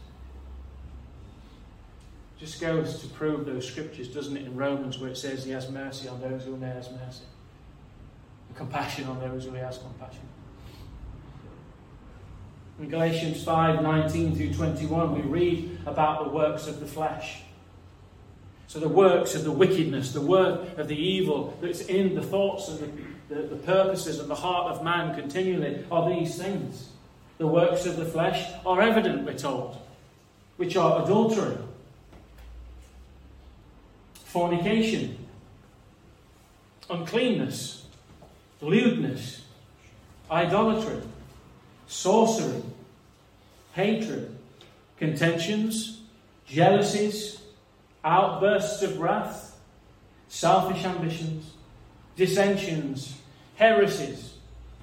just 2.41 2.59
goes 2.59 3.03
to 3.03 3.07
prove 3.09 3.45
those 3.45 3.69
scriptures, 3.69 4.09
doesn't 4.09 4.35
it, 4.35 4.47
in 4.47 4.57
Romans, 4.57 4.99
where 4.99 5.11
it 5.11 5.17
says 5.19 5.45
he 5.45 5.51
has 5.51 5.71
mercy 5.71 6.09
on 6.09 6.21
those 6.23 6.45
who 6.45 6.57
he 6.57 6.63
has 6.65 6.91
mercy, 6.91 7.25
and 8.49 8.57
compassion 8.57 9.07
on 9.07 9.21
those 9.21 9.45
who 9.45 9.53
he 9.53 9.59
has 9.59 9.77
compassion. 9.77 10.23
In 12.81 12.89
Galatians 12.89 13.45
5 13.45 13.83
19 13.83 14.35
through 14.35 14.55
21, 14.55 15.15
we 15.15 15.21
read 15.21 15.79
about 15.85 16.25
the 16.25 16.31
works 16.31 16.67
of 16.67 16.81
the 16.81 16.87
flesh. 16.87 17.43
So, 18.69 18.81
the 18.81 18.89
works 18.89 19.35
of 19.35 19.45
the 19.45 19.51
wickedness, 19.51 20.13
the 20.13 20.21
work 20.21 20.79
of 20.79 20.89
the 20.89 20.97
evil 20.97 21.59
that's 21.61 21.83
in 21.83 22.15
the 22.15 22.23
thoughts 22.23 22.69
and 22.69 22.79
the, 23.29 23.35
the, 23.35 23.43
the 23.49 23.57
purposes 23.57 24.19
and 24.19 24.31
the 24.31 24.35
heart 24.35 24.73
of 24.73 24.83
man 24.83 25.15
continually 25.15 25.85
are 25.91 26.09
these 26.09 26.39
things. 26.39 26.89
The 27.37 27.47
works 27.47 27.85
of 27.85 27.97
the 27.97 28.05
flesh 28.07 28.51
are 28.65 28.81
evident, 28.81 29.25
we're 29.25 29.37
told, 29.37 29.77
which 30.57 30.77
are 30.77 31.05
adultery 31.05 31.57
fornication, 34.31 35.19
uncleanness, 36.89 37.85
lewdness, 38.61 39.43
idolatry, 40.31 41.03
sorcery, 41.89 42.63
hatred, 43.73 44.37
contentions, 44.99 46.01
jealousies, 46.47 47.41
outbursts 48.05 48.83
of 48.83 48.99
wrath, 48.99 49.59
selfish 50.29 50.85
ambitions, 50.85 51.53
dissensions, 52.17 53.17
heresies, 53.57 54.35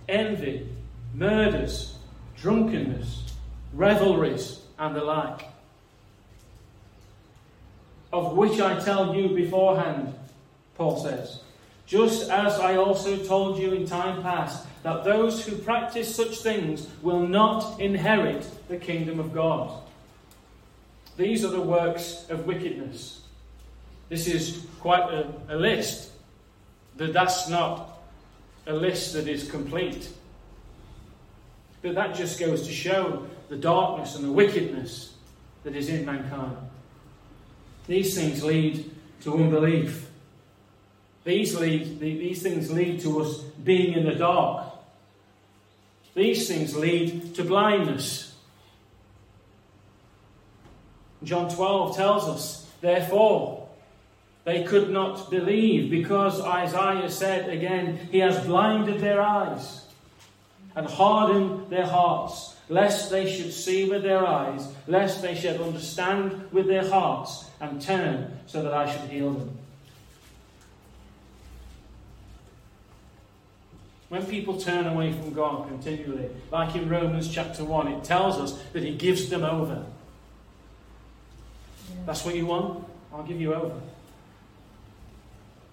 envy, 0.08 0.68
murders, 1.14 1.98
drunkenness, 2.38 3.34
revelries, 3.74 4.62
and 4.80 4.96
the 4.96 5.04
like 5.04 5.48
of 8.12 8.34
which 8.38 8.60
I 8.60 8.80
tell 8.80 9.16
you 9.16 9.30
beforehand, 9.30 10.14
Paul 10.76 10.98
says. 10.98 11.42
Just 11.86 12.30
as 12.30 12.60
I 12.60 12.76
also 12.76 13.18
told 13.18 13.58
you 13.58 13.74
in 13.74 13.86
time 13.86 14.22
past, 14.22 14.66
that 14.84 15.04
those 15.04 15.46
who 15.46 15.56
practice 15.58 16.16
such 16.16 16.40
things 16.40 16.88
will 17.02 17.28
not 17.28 17.80
inherit 17.80 18.48
the 18.68 18.78
kingdom 18.78 19.20
of 19.20 19.34
God. 19.34 19.82
These 21.18 21.44
are 21.44 21.50
the 21.50 21.62
works 21.62 22.26
of 22.30 22.46
wickedness. 22.46 23.22
This 24.10 24.28
is 24.28 24.66
quite 24.80 25.12
a, 25.12 25.34
a 25.50 25.56
list, 25.56 26.12
but 26.96 27.12
that's 27.12 27.50
not 27.50 28.00
a 28.68 28.74
list 28.74 29.14
that 29.14 29.28
is 29.28 29.50
complete. 29.50 30.10
But 31.82 31.96
that 31.96 32.16
just 32.16 32.40
goes 32.40 32.68
to 32.68 32.74
show 32.74 33.26
the 33.50 33.58
darkness 33.58 34.16
and 34.16 34.24
the 34.24 34.32
wickedness 34.32 35.14
that 35.64 35.76
is 35.76 35.90
in 35.90 36.06
mankind. 36.06 36.56
These 37.88 38.16
things 38.16 38.44
lead 38.44 38.92
to 39.22 39.34
unbelief. 39.34 40.07
These, 41.28 41.60
lead, 41.60 42.00
these 42.00 42.42
things 42.42 42.72
lead 42.72 43.02
to 43.02 43.22
us 43.22 43.40
being 43.62 43.92
in 43.92 44.06
the 44.06 44.16
dark. 44.16 44.66
These 46.16 46.48
things 46.48 46.74
lead 46.74 47.36
to 47.36 47.44
blindness. 47.44 48.34
John 51.22 51.50
12 51.50 51.98
tells 51.98 52.30
us, 52.30 52.72
therefore, 52.80 53.68
they 54.46 54.64
could 54.64 54.90
not 54.90 55.30
believe 55.30 55.92
because 55.92 56.40
Isaiah 56.40 57.12
said 57.12 57.50
again, 57.50 58.08
He 58.10 58.20
has 58.20 58.46
blinded 58.46 59.02
their 59.02 59.22
eyes 59.22 59.84
and 60.78 60.88
hardened 60.88 61.70
their 61.70 61.88
hearts, 61.88 62.56
lest 62.70 63.12
they 63.12 63.30
should 63.30 63.52
see 63.52 63.90
with 63.90 64.04
their 64.04 64.26
eyes, 64.26 64.66
lest 64.88 65.22
they 65.22 65.36
should 65.36 65.60
understand 65.60 66.54
with 66.54 66.68
their 66.68 66.90
hearts 66.90 67.50
and 67.60 67.82
turn 67.82 68.40
so 68.46 68.64
that 68.64 68.74
I 68.74 68.90
should 68.90 69.10
heal 69.10 69.34
them. 69.34 69.58
When 74.10 74.26
people 74.26 74.60
turn 74.60 74.88
away 74.88 75.12
from 75.12 75.34
God 75.34 75.68
continually, 75.68 76.30
like 76.52 76.76
in 76.76 76.88
Romans 76.88 77.28
chapter 77.30 77.64
1, 77.64 77.88
it 77.90 78.04
tells 78.04 78.38
us 78.38 78.62
that 78.74 78.84
He 78.84 78.96
gives 78.96 79.30
them 79.30 79.44
over. 79.44 79.86
That's 82.06 82.24
what 82.24 82.36
you 82.36 82.46
want? 82.46 82.86
I'll 83.14 83.24
give 83.24 83.42
you 83.42 83.54
over. 83.54 83.80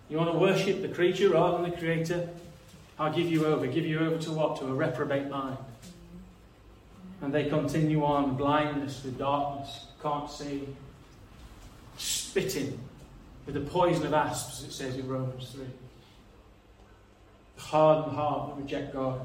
You 0.09 0.19
want 0.19 0.33
to 0.33 0.39
worship 0.39 0.83
the 0.83 0.89
creature 0.89 1.31
rather 1.31 1.63
than 1.63 1.71
the 1.71 1.77
creator? 1.77 2.29
I'll 2.99 3.13
give 3.13 3.31
you 3.31 3.47
over. 3.47 3.67
Give 3.67 3.87
you 3.87 4.01
over 4.01 4.19
to 4.19 4.31
what? 4.33 4.59
To 4.59 4.67
a 4.67 4.75
reprobate 4.75 5.29
mind. 5.29 5.59
And 7.23 7.33
they 7.33 7.49
continue 7.49 8.05
on 8.05 8.37
blindness 8.37 9.03
with 9.05 9.19
darkness, 9.19 9.87
can't 10.03 10.31
see, 10.31 10.69
spitting 11.97 12.79
with 13.47 13.55
the 13.55 13.61
poison 13.61 14.07
of 14.07 14.13
asps, 14.13 14.65
it 14.65 14.73
says 14.73 14.97
in 14.97 15.09
Romans 15.09 15.51
3. 15.53 15.65
The 17.65 17.71
hardened 17.71 18.17
heart 18.17 18.51
that 18.51 18.63
reject 18.63 18.93
God. 18.93 19.25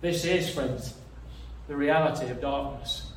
This 0.00 0.24
is, 0.24 0.52
friends, 0.52 0.94
the 1.68 1.76
reality 1.76 2.26
of 2.30 2.40
darkness. 2.40 3.12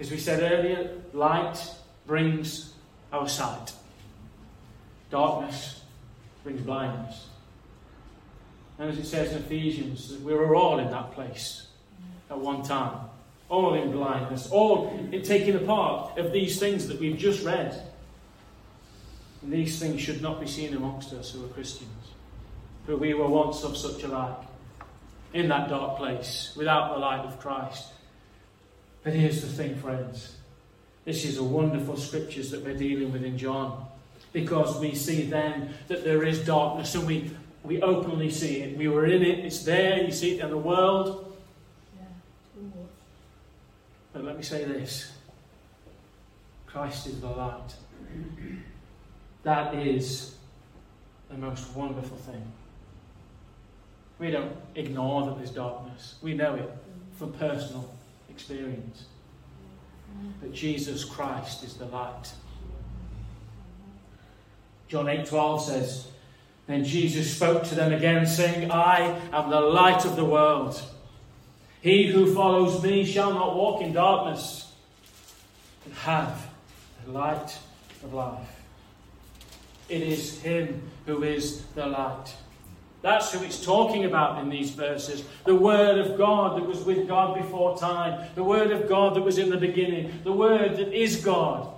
As 0.00 0.10
we 0.10 0.18
said 0.18 0.42
earlier, 0.42 0.90
light 1.12 1.58
brings 2.06 2.72
our 3.12 3.28
sight. 3.28 3.72
Darkness 5.10 5.82
brings 6.42 6.60
blindness. 6.62 7.28
And 8.78 8.90
as 8.90 8.98
it 8.98 9.06
says 9.06 9.32
in 9.32 9.38
Ephesians, 9.38 10.12
we 10.24 10.34
were 10.34 10.56
all 10.56 10.80
in 10.80 10.90
that 10.90 11.12
place 11.12 11.68
at 12.30 12.38
one 12.38 12.62
time 12.62 12.98
all 13.48 13.74
in 13.74 13.92
blindness, 13.92 14.50
all 14.50 14.88
in 15.12 15.22
taking 15.22 15.54
a 15.54 15.60
part 15.60 16.18
of 16.18 16.32
these 16.32 16.58
things 16.58 16.88
that 16.88 16.98
we've 16.98 17.18
just 17.18 17.44
read. 17.44 17.80
And 19.42 19.52
these 19.52 19.78
things 19.78 20.00
should 20.00 20.22
not 20.22 20.40
be 20.40 20.46
seen 20.46 20.74
amongst 20.74 21.12
us 21.12 21.30
who 21.30 21.44
are 21.44 21.48
Christians. 21.48 21.90
For 22.86 22.96
we 22.96 23.14
were 23.14 23.28
once 23.28 23.64
of 23.64 23.76
such 23.76 24.02
a 24.02 24.08
like, 24.08 24.36
in 25.32 25.48
that 25.48 25.68
dark 25.68 25.96
place, 25.96 26.52
without 26.56 26.92
the 26.92 26.98
light 26.98 27.24
of 27.24 27.40
Christ. 27.40 27.92
But 29.02 29.14
here's 29.14 29.40
the 29.40 29.48
thing, 29.48 29.76
friends. 29.76 30.36
This 31.04 31.24
is 31.24 31.38
a 31.38 31.44
wonderful 31.44 31.96
scriptures 31.96 32.50
that 32.50 32.64
we're 32.64 32.76
dealing 32.76 33.12
with 33.12 33.24
in 33.24 33.36
John. 33.36 33.86
Because 34.32 34.80
we 34.80 34.94
see 34.94 35.22
then 35.22 35.74
that 35.88 36.04
there 36.04 36.24
is 36.24 36.44
darkness 36.44 36.94
and 36.94 37.06
we, 37.06 37.30
we 37.62 37.80
openly 37.82 38.30
see 38.30 38.62
it. 38.62 38.76
We 38.76 38.88
were 38.88 39.06
in 39.06 39.22
it, 39.22 39.40
it's 39.40 39.62
there, 39.62 40.02
you 40.02 40.12
see 40.12 40.38
it 40.38 40.44
in 40.44 40.50
the 40.50 40.58
world. 40.58 41.36
Yeah. 41.96 42.70
But 44.12 44.24
let 44.24 44.36
me 44.36 44.42
say 44.42 44.64
this 44.64 45.12
Christ 46.66 47.06
is 47.06 47.20
the 47.20 47.28
light. 47.28 47.74
That 49.44 49.74
is 49.74 50.34
the 51.28 51.36
most 51.36 51.74
wonderful 51.76 52.16
thing. 52.16 52.52
We 54.18 54.30
don't 54.30 54.52
ignore 54.74 55.26
that 55.26 55.38
there's 55.38 55.50
darkness, 55.50 56.16
we 56.22 56.34
know 56.34 56.54
it 56.54 56.70
from 57.18 57.32
personal 57.32 57.92
experience. 58.28 59.04
But 60.40 60.52
Jesus 60.52 61.04
Christ 61.04 61.64
is 61.64 61.74
the 61.74 61.86
light. 61.86 62.32
John 64.88 65.06
8:12 65.06 65.60
says, 65.60 66.06
Then 66.66 66.84
Jesus 66.84 67.34
spoke 67.34 67.64
to 67.64 67.74
them 67.74 67.92
again, 67.92 68.26
saying, 68.26 68.70
I 68.70 69.20
am 69.32 69.50
the 69.50 69.60
light 69.60 70.04
of 70.04 70.16
the 70.16 70.24
world. 70.24 70.80
He 71.80 72.06
who 72.06 72.32
follows 72.34 72.82
me 72.82 73.04
shall 73.04 73.34
not 73.34 73.56
walk 73.56 73.82
in 73.82 73.92
darkness, 73.92 74.72
but 75.84 75.92
have 75.98 76.48
the 77.04 77.12
light 77.12 77.58
of 78.02 78.14
life. 78.14 78.62
It 79.88 80.02
is 80.02 80.40
Him 80.40 80.82
who 81.06 81.22
is 81.22 81.62
the 81.74 81.86
light. 81.86 82.34
That's 83.04 83.30
who 83.32 83.44
it's 83.44 83.62
talking 83.62 84.06
about 84.06 84.38
in 84.38 84.48
these 84.48 84.70
verses. 84.70 85.24
The 85.44 85.54
Word 85.54 85.98
of 85.98 86.16
God 86.16 86.56
that 86.56 86.66
was 86.66 86.84
with 86.84 87.06
God 87.06 87.34
before 87.36 87.76
time. 87.76 88.30
The 88.34 88.42
Word 88.42 88.70
of 88.70 88.88
God 88.88 89.14
that 89.14 89.20
was 89.20 89.36
in 89.36 89.50
the 89.50 89.58
beginning. 89.58 90.22
The 90.24 90.32
Word 90.32 90.78
that 90.78 90.90
is 90.90 91.22
God. 91.22 91.70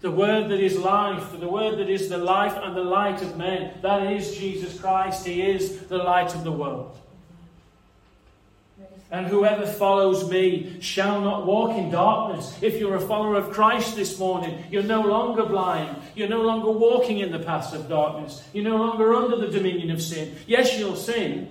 The 0.00 0.10
Word 0.10 0.50
that 0.50 0.58
is 0.58 0.76
life. 0.76 1.38
The 1.38 1.46
Word 1.46 1.78
that 1.78 1.88
is 1.88 2.08
the 2.08 2.18
life 2.18 2.58
and 2.60 2.76
the 2.76 2.82
light 2.82 3.22
of 3.22 3.36
men. 3.36 3.78
That 3.82 4.12
is 4.12 4.36
Jesus 4.36 4.80
Christ. 4.80 5.24
He 5.24 5.42
is 5.42 5.82
the 5.82 5.98
light 5.98 6.34
of 6.34 6.42
the 6.42 6.50
world. 6.50 6.98
And 9.10 9.26
whoever 9.26 9.64
follows 9.64 10.28
me 10.28 10.80
shall 10.80 11.20
not 11.20 11.46
walk 11.46 11.76
in 11.76 11.90
darkness. 11.90 12.58
If 12.60 12.80
you're 12.80 12.96
a 12.96 13.00
follower 13.00 13.36
of 13.36 13.50
Christ 13.50 13.94
this 13.94 14.18
morning, 14.18 14.64
you're 14.70 14.82
no 14.82 15.02
longer 15.02 15.44
blind. 15.44 15.96
You're 16.16 16.28
no 16.28 16.42
longer 16.42 16.70
walking 16.70 17.18
in 17.18 17.30
the 17.30 17.38
paths 17.38 17.72
of 17.74 17.88
darkness. 17.88 18.42
You're 18.52 18.64
no 18.64 18.76
longer 18.76 19.14
under 19.14 19.36
the 19.36 19.48
dominion 19.48 19.90
of 19.90 20.02
sin. 20.02 20.34
Yes, 20.48 20.76
you'll 20.78 20.96
sin, 20.96 21.48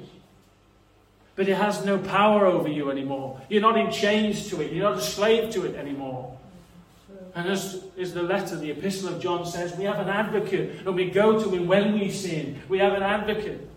but 1.35 1.47
it 1.47 1.55
has 1.55 1.85
no 1.85 1.99
power 1.99 2.45
over 2.45 2.67
you 2.67 2.91
anymore. 2.91 3.39
You're 3.49 3.61
not 3.61 3.77
in 3.77 3.91
chains 3.91 4.49
to 4.49 4.61
it. 4.61 4.73
You're 4.73 4.89
not 4.89 4.97
a 4.97 5.01
slave 5.01 5.53
to 5.53 5.65
it 5.65 5.75
anymore. 5.75 6.37
And 7.35 7.47
as 7.47 7.83
is 7.95 8.13
the 8.13 8.23
letter, 8.23 8.57
the 8.57 8.71
epistle 8.71 9.09
of 9.09 9.21
John 9.21 9.45
says, 9.45 9.75
we 9.75 9.85
have 9.85 9.99
an 9.99 10.09
advocate, 10.09 10.85
and 10.85 10.95
we 10.95 11.09
go 11.09 11.41
to 11.41 11.49
him 11.49 11.67
when 11.67 11.93
we 11.93 12.11
sin. 12.11 12.61
We 12.67 12.79
have 12.79 12.93
an 12.93 13.03
advocate. 13.03 13.69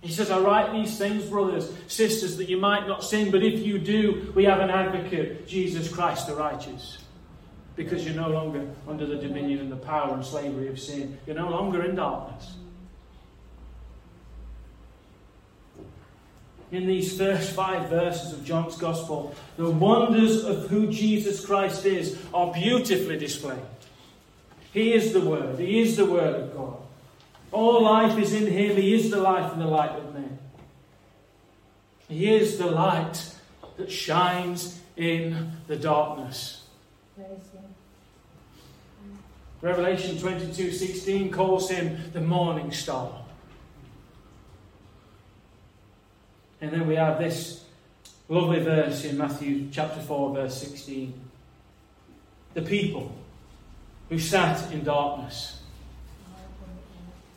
He 0.00 0.12
says, 0.12 0.30
I 0.30 0.38
write 0.38 0.72
these 0.72 0.96
things, 0.96 1.24
brothers, 1.24 1.72
sisters, 1.88 2.36
that 2.36 2.48
you 2.48 2.56
might 2.56 2.86
not 2.86 3.02
sin, 3.02 3.30
but 3.30 3.42
if 3.42 3.66
you 3.66 3.78
do, 3.78 4.32
we 4.34 4.44
have 4.44 4.60
an 4.60 4.70
advocate, 4.70 5.48
Jesus 5.48 5.92
Christ 5.92 6.28
the 6.28 6.34
righteous. 6.34 6.98
Because 7.74 8.04
you're 8.04 8.14
no 8.14 8.28
longer 8.28 8.68
under 8.86 9.06
the 9.06 9.16
dominion 9.16 9.60
and 9.60 9.72
the 9.72 9.76
power 9.76 10.14
and 10.14 10.24
slavery 10.24 10.68
of 10.68 10.78
sin. 10.78 11.18
You're 11.26 11.36
no 11.36 11.50
longer 11.50 11.84
in 11.84 11.96
darkness. 11.96 12.54
In 16.70 16.86
these 16.86 17.16
first 17.16 17.52
five 17.52 17.88
verses 17.88 18.32
of 18.32 18.44
John's 18.44 18.76
Gospel, 18.76 19.34
the 19.56 19.70
wonders 19.70 20.44
of 20.44 20.68
who 20.68 20.92
Jesus 20.92 21.44
Christ 21.44 21.86
is 21.86 22.18
are 22.34 22.52
beautifully 22.52 23.16
displayed. 23.16 23.62
He 24.72 24.92
is 24.92 25.12
the 25.12 25.20
Word, 25.20 25.58
He 25.58 25.80
is 25.80 25.96
the 25.96 26.04
Word 26.04 26.34
of 26.34 26.54
God. 26.54 26.76
All 27.50 27.82
life 27.82 28.18
is 28.18 28.32
in 28.32 28.46
him. 28.46 28.76
He 28.76 28.94
is 28.94 29.10
the 29.10 29.20
life 29.20 29.52
and 29.52 29.60
the 29.60 29.66
light 29.66 29.90
of 29.90 30.12
men. 30.12 30.38
He 32.08 32.34
is 32.34 32.58
the 32.58 32.66
light 32.66 33.34
that 33.76 33.90
shines 33.90 34.80
in 34.96 35.52
the 35.66 35.76
darkness. 35.76 36.64
Revelation 39.60 40.16
22:16 40.16 41.32
calls 41.32 41.70
him 41.70 42.10
the 42.12 42.20
morning 42.20 42.70
star. 42.72 43.24
And 46.60 46.70
then 46.70 46.86
we 46.86 46.96
have 46.96 47.18
this 47.18 47.64
lovely 48.28 48.60
verse 48.60 49.04
in 49.04 49.16
Matthew 49.16 49.68
chapter 49.70 50.00
4 50.00 50.34
verse 50.34 50.56
16. 50.58 51.14
The 52.54 52.62
people 52.62 53.12
who 54.08 54.18
sat 54.18 54.72
in 54.72 54.84
darkness 54.84 55.57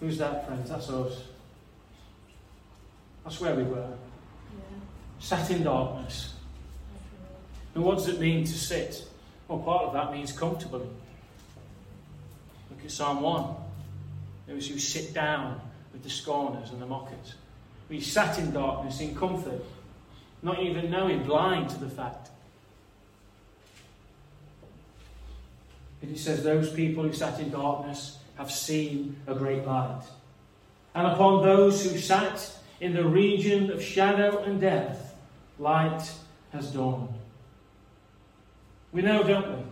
Who's 0.01 0.17
that, 0.17 0.47
friends? 0.47 0.69
That's 0.69 0.89
us. 0.89 1.23
That's 3.23 3.39
where 3.39 3.55
we 3.55 3.63
were. 3.63 3.77
Yeah. 3.77 4.79
Sat 5.19 5.51
in 5.51 5.63
darkness. 5.63 6.33
And 7.75 7.83
what 7.83 7.99
does 7.99 8.09
it 8.09 8.19
mean 8.19 8.43
to 8.43 8.51
sit? 8.51 9.07
Well, 9.47 9.59
part 9.59 9.85
of 9.85 9.93
that 9.93 10.11
means 10.11 10.31
comfortably. 10.31 10.87
Look 12.71 12.83
at 12.83 12.91
Psalm 12.91 13.21
1. 13.21 13.55
Those 14.47 14.67
who 14.67 14.79
sit 14.79 15.13
down 15.13 15.61
with 15.93 16.01
the 16.01 16.09
scorners 16.09 16.71
and 16.71 16.81
the 16.81 16.87
mockers. 16.87 17.35
We 17.87 18.01
sat 18.01 18.39
in 18.39 18.51
darkness 18.51 18.99
in 19.01 19.15
comfort, 19.15 19.63
not 20.41 20.59
even 20.61 20.89
knowing, 20.89 21.23
blind 21.23 21.69
to 21.69 21.79
the 21.79 21.89
fact. 21.89 22.29
It 26.01 26.17
says, 26.17 26.43
Those 26.43 26.71
people 26.71 27.03
who 27.03 27.13
sat 27.13 27.39
in 27.39 27.51
darkness 27.51 28.17
have 28.41 28.51
seen 28.51 29.15
a 29.27 29.35
great 29.35 29.67
light. 29.67 30.01
And 30.95 31.05
upon 31.05 31.43
those 31.43 31.85
who 31.85 31.99
sat 31.99 32.51
in 32.79 32.95
the 32.95 33.05
region 33.05 33.69
of 33.69 33.83
shadow 33.83 34.39
and 34.39 34.59
death, 34.59 35.15
light 35.59 36.11
has 36.51 36.71
dawned. 36.71 37.13
We 38.91 39.03
know, 39.03 39.21
don't 39.21 39.57
we, 39.57 39.63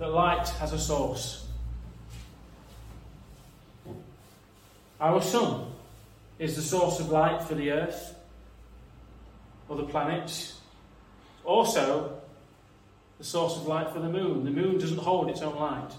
that 0.00 0.08
light 0.08 0.48
has 0.48 0.72
a 0.72 0.78
source. 0.78 1.46
Our 5.00 5.22
sun 5.22 5.66
is 6.40 6.56
the 6.56 6.62
source 6.62 6.98
of 6.98 7.10
light 7.10 7.44
for 7.44 7.54
the 7.54 7.70
earth 7.70 8.16
or 9.68 9.76
the 9.76 9.84
planets. 9.84 10.58
Also, 11.44 12.20
the 13.18 13.24
source 13.24 13.56
of 13.56 13.68
light 13.68 13.92
for 13.92 14.00
the 14.00 14.08
moon. 14.08 14.44
The 14.44 14.50
moon 14.50 14.78
doesn't 14.78 14.98
hold 14.98 15.30
its 15.30 15.42
own 15.42 15.54
light. 15.54 15.92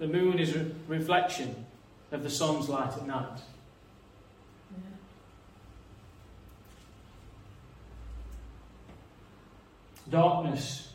The 0.00 0.08
moon 0.08 0.38
is 0.38 0.56
a 0.56 0.66
reflection 0.88 1.66
of 2.10 2.22
the 2.22 2.30
sun's 2.30 2.70
light 2.70 2.90
at 2.94 3.06
night. 3.06 3.38
Darkness 10.08 10.94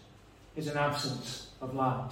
is 0.56 0.68
an 0.68 0.78
absence 0.78 1.50
of 1.62 1.76
light. 1.76 2.10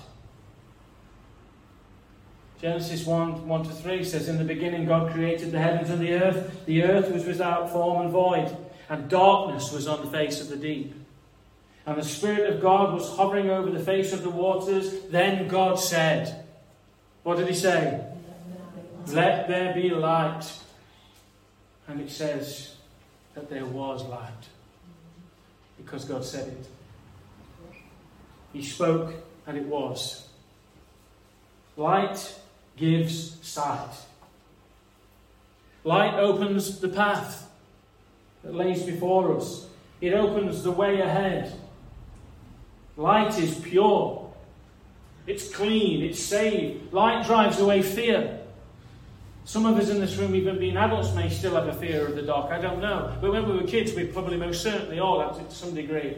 Genesis 2.61 3.07
1 3.07 3.47
1 3.47 3.63
to 3.63 3.71
3 3.71 4.03
says, 4.03 4.29
In 4.29 4.37
the 4.37 4.43
beginning, 4.43 4.85
God 4.85 5.11
created 5.11 5.51
the 5.51 5.59
heavens 5.59 5.89
and 5.89 5.99
the 5.99 6.13
earth. 6.13 6.63
The 6.67 6.83
earth 6.83 7.11
was 7.11 7.25
without 7.25 7.71
form 7.71 8.03
and 8.03 8.11
void, 8.11 8.55
and 8.87 9.09
darkness 9.09 9.71
was 9.71 9.87
on 9.87 10.05
the 10.05 10.11
face 10.11 10.39
of 10.39 10.49
the 10.49 10.57
deep. 10.57 10.93
And 11.87 11.97
the 11.97 12.03
Spirit 12.03 12.53
of 12.53 12.61
God 12.61 12.93
was 12.93 13.17
hovering 13.17 13.49
over 13.49 13.71
the 13.71 13.83
face 13.83 14.13
of 14.13 14.21
the 14.21 14.29
waters. 14.29 15.07
Then 15.09 15.47
God 15.47 15.79
said, 15.79 16.42
what 17.23 17.37
did 17.37 17.47
he 17.47 17.53
say? 17.53 18.05
Let 19.07 19.47
there 19.47 19.73
be 19.73 19.89
light. 19.89 20.51
And 21.87 21.99
it 21.99 22.11
says 22.11 22.75
that 23.33 23.49
there 23.49 23.65
was 23.65 24.03
light. 24.03 24.31
Because 25.77 26.05
God 26.05 26.23
said 26.23 26.47
it. 26.47 26.67
He 28.53 28.61
spoke 28.61 29.15
and 29.47 29.57
it 29.57 29.65
was. 29.65 30.27
Light 31.75 32.39
gives 32.77 33.37
sight. 33.45 33.93
Light 35.83 36.13
opens 36.13 36.79
the 36.79 36.89
path 36.89 37.49
that 38.43 38.53
lays 38.53 38.83
before 38.83 39.35
us. 39.35 39.67
It 39.99 40.13
opens 40.13 40.63
the 40.63 40.71
way 40.71 41.01
ahead. 41.01 41.53
Light 42.95 43.37
is 43.39 43.55
pure. 43.59 44.22
It's 45.25 45.53
clean, 45.53 46.03
it's 46.03 46.19
saved. 46.19 46.91
Light 46.93 47.25
drives 47.25 47.59
away 47.59 47.81
fear. 47.81 48.39
Some 49.45 49.65
of 49.65 49.77
us 49.77 49.89
in 49.89 49.99
this 49.99 50.15
room, 50.17 50.35
even 50.35 50.57
being 50.57 50.77
adults, 50.77 51.13
may 51.13 51.29
still 51.29 51.55
have 51.55 51.67
a 51.67 51.73
fear 51.73 52.07
of 52.07 52.15
the 52.15 52.21
dark. 52.21 52.51
I 52.51 52.59
don't 52.59 52.79
know. 52.79 53.15
But 53.19 53.31
when 53.31 53.47
we 53.47 53.57
were 53.57 53.67
kids, 53.67 53.93
we 53.93 54.05
probably 54.05 54.37
most 54.37 54.61
certainly 54.61 54.99
all 54.99 55.19
had 55.19 55.41
it 55.41 55.49
to 55.49 55.55
some 55.55 55.75
degree. 55.75 56.17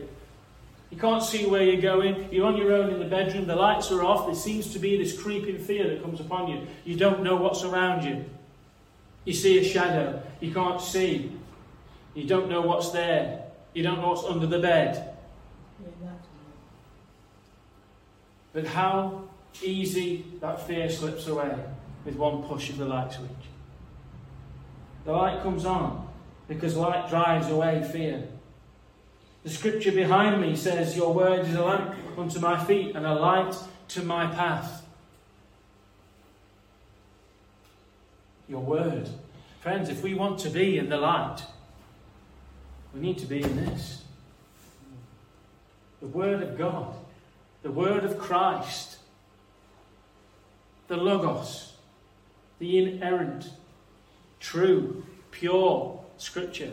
You 0.91 0.98
can't 0.98 1.24
see 1.24 1.48
where 1.48 1.63
you're 1.63 1.82
going. 1.82 2.32
You're 2.32 2.46
on 2.46 2.56
your 2.56 2.74
own 2.74 2.91
in 2.91 3.00
the 3.00 3.06
bedroom. 3.06 3.48
The 3.48 3.56
lights 3.56 3.91
are 3.91 4.04
off. 4.04 4.28
There 4.28 4.36
seems 4.36 4.72
to 4.74 4.80
be 4.80 4.98
this 4.98 5.20
creeping 5.20 5.58
fear 5.58 5.89
that 5.89 6.04
comes 6.04 6.20
upon 6.20 6.48
you. 6.48 6.68
You 6.86 6.96
don't 6.96 7.24
know 7.24 7.36
what's 7.36 7.63
around 7.63 8.04
you. 8.04 8.26
You 9.26 9.34
see 9.34 9.58
a 9.60 9.63
shadow. 9.63 10.22
You 10.39 10.54
can't 10.54 10.80
see. 10.80 11.32
You 12.13 12.26
don't 12.26 12.48
know 12.48 12.62
what's 12.62 12.91
there. 12.91 13.44
You 13.74 13.84
don't 13.84 14.00
know 14.00 14.10
what's 14.10 14.24
under 14.24 14.46
the 14.46 14.60
bed. 14.60 15.15
But 18.56 18.68
how 18.68 19.26
easy 19.62 20.26
that 20.39 20.65
fear 20.65 20.89
slips 20.89 21.28
away 21.28 21.54
with 22.06 22.15
one 22.15 22.41
push 22.44 22.70
of 22.70 22.78
the 22.78 22.86
light 22.86 23.12
switch. 23.12 23.30
The 25.04 25.12
light 25.12 25.44
comes 25.44 25.65
on 25.65 26.08
because 26.48 26.78
light 26.78 27.10
drives 27.10 27.50
away 27.50 27.84
fear. 27.91 28.24
The 29.44 29.50
scripture 29.50 29.91
behind 29.91 30.41
me 30.41 30.56
says, 30.56 30.96
Your 30.96 31.13
word 31.13 31.41
is 31.41 31.54
a 31.54 31.65
lamp 31.65 31.96
unto 32.18 32.39
my 32.39 32.63
feet 32.63 32.96
and 32.96 33.06
a 33.06 33.13
light 33.13 33.54
to 33.89 34.04
my 34.04 34.28
path. 34.28 34.84
Your 38.48 38.62
word. 38.62 39.10
Friends, 39.60 39.89
if 39.89 40.02
we 40.02 40.13
want 40.13 40.39
to 40.39 40.50
be 40.50 40.78
in 40.78 40.88
the 40.88 40.98
light, 40.98 41.41
we 42.94 43.02
need 43.02 43.18
to 43.18 43.26
be 43.26 43.41
in 43.41 43.65
this. 43.65 44.04
The 46.00 46.08
Word 46.08 46.41
of 46.41 46.58
God 46.58 46.96
the 47.65 47.71
Word 47.71 48.04
of 48.04 48.19
Christ, 48.19 48.97
the 50.88 50.95
Logos, 50.95 51.73
the 52.60 52.78
inerrant, 52.78 53.49
true, 54.39 55.04
pure 55.32 55.99
Scripture. 56.19 56.71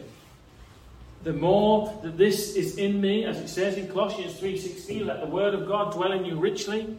The 1.24 1.32
more 1.32 1.98
that 2.02 2.18
this 2.18 2.56
is 2.56 2.76
in 2.76 3.00
me, 3.00 3.24
as 3.24 3.38
it 3.38 3.48
says 3.48 3.78
in 3.78 3.88
Colossians 3.88 4.38
3:16, 4.38 5.06
let 5.06 5.22
the 5.22 5.26
Word 5.26 5.54
of 5.54 5.66
God 5.66 5.94
dwell 5.94 6.12
in 6.12 6.26
you 6.26 6.36
richly. 6.36 6.94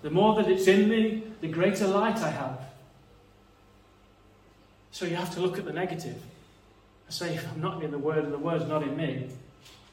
The 0.00 0.08
more 0.08 0.34
that 0.36 0.50
it's 0.50 0.66
in 0.66 0.88
me, 0.88 1.22
the 1.42 1.48
greater 1.48 1.88
light 1.88 2.16
I 2.22 2.30
have. 2.30 2.58
So 4.92 5.04
you 5.04 5.16
have 5.16 5.34
to 5.34 5.40
look 5.40 5.58
at 5.58 5.66
the 5.66 5.74
negative. 5.74 6.22
I 7.06 7.10
say, 7.10 7.34
if 7.34 7.46
I'm 7.52 7.60
not 7.60 7.84
in 7.84 7.90
the 7.90 7.98
Word 7.98 8.24
and 8.24 8.32
the 8.32 8.38
Word's 8.38 8.66
not 8.66 8.82
in 8.82 8.96
me, 8.96 9.28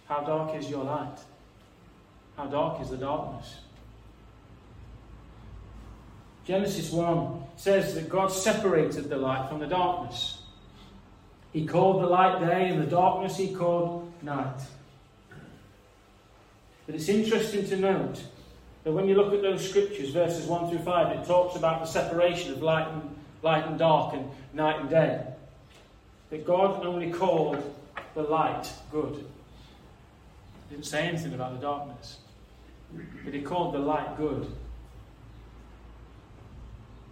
how 0.08 0.22
dark 0.22 0.56
is 0.56 0.70
your 0.70 0.86
light? 0.86 1.20
How 2.38 2.46
dark 2.46 2.82
is 2.82 2.92
the 2.92 2.98
darkness? 2.98 3.58
Genesis 6.46 6.92
1 6.92 7.44
says 7.58 7.96
that 7.96 8.08
God 8.08 8.28
separated 8.28 9.10
the 9.10 9.18
light 9.18 9.50
from 9.50 9.60
the 9.60 9.68
darkness. 9.68 10.44
He 11.52 11.66
called 11.66 12.02
the 12.02 12.08
light 12.08 12.40
day, 12.40 12.70
and 12.70 12.82
the 12.82 12.86
darkness 12.86 13.36
he 13.36 13.54
called 13.54 14.12
night. 14.22 14.62
But 16.86 16.96
it's 16.96 17.10
interesting 17.10 17.68
to 17.68 17.78
note 17.78 18.24
that 18.84 18.92
when 18.92 19.08
you 19.08 19.16
look 19.16 19.34
at 19.34 19.42
those 19.42 19.68
scriptures, 19.68 20.12
verses 20.12 20.46
1 20.46 20.70
through 20.70 20.80
5, 20.80 21.18
it 21.18 21.26
talks 21.26 21.58
about 21.58 21.82
the 21.82 21.88
separation 21.88 22.54
of 22.54 22.62
light 22.62 22.88
and, 22.88 23.16
light 23.42 23.66
and 23.66 23.78
dark 23.80 24.14
and 24.14 24.30
night 24.54 24.80
and 24.80 24.90
day. 24.90 25.26
That 26.30 26.46
God 26.46 26.86
only 26.86 27.12
called 27.12 27.62
the 28.14 28.22
light 28.22 28.72
good. 28.92 29.16
He 30.70 30.76
didn't 30.76 30.86
say 30.86 31.08
anything 31.08 31.34
about 31.34 31.56
the 31.56 31.62
darkness. 31.62 32.20
But 33.24 33.34
he 33.34 33.42
called 33.42 33.74
the 33.74 33.80
light 33.80 34.18
good. 34.18 34.52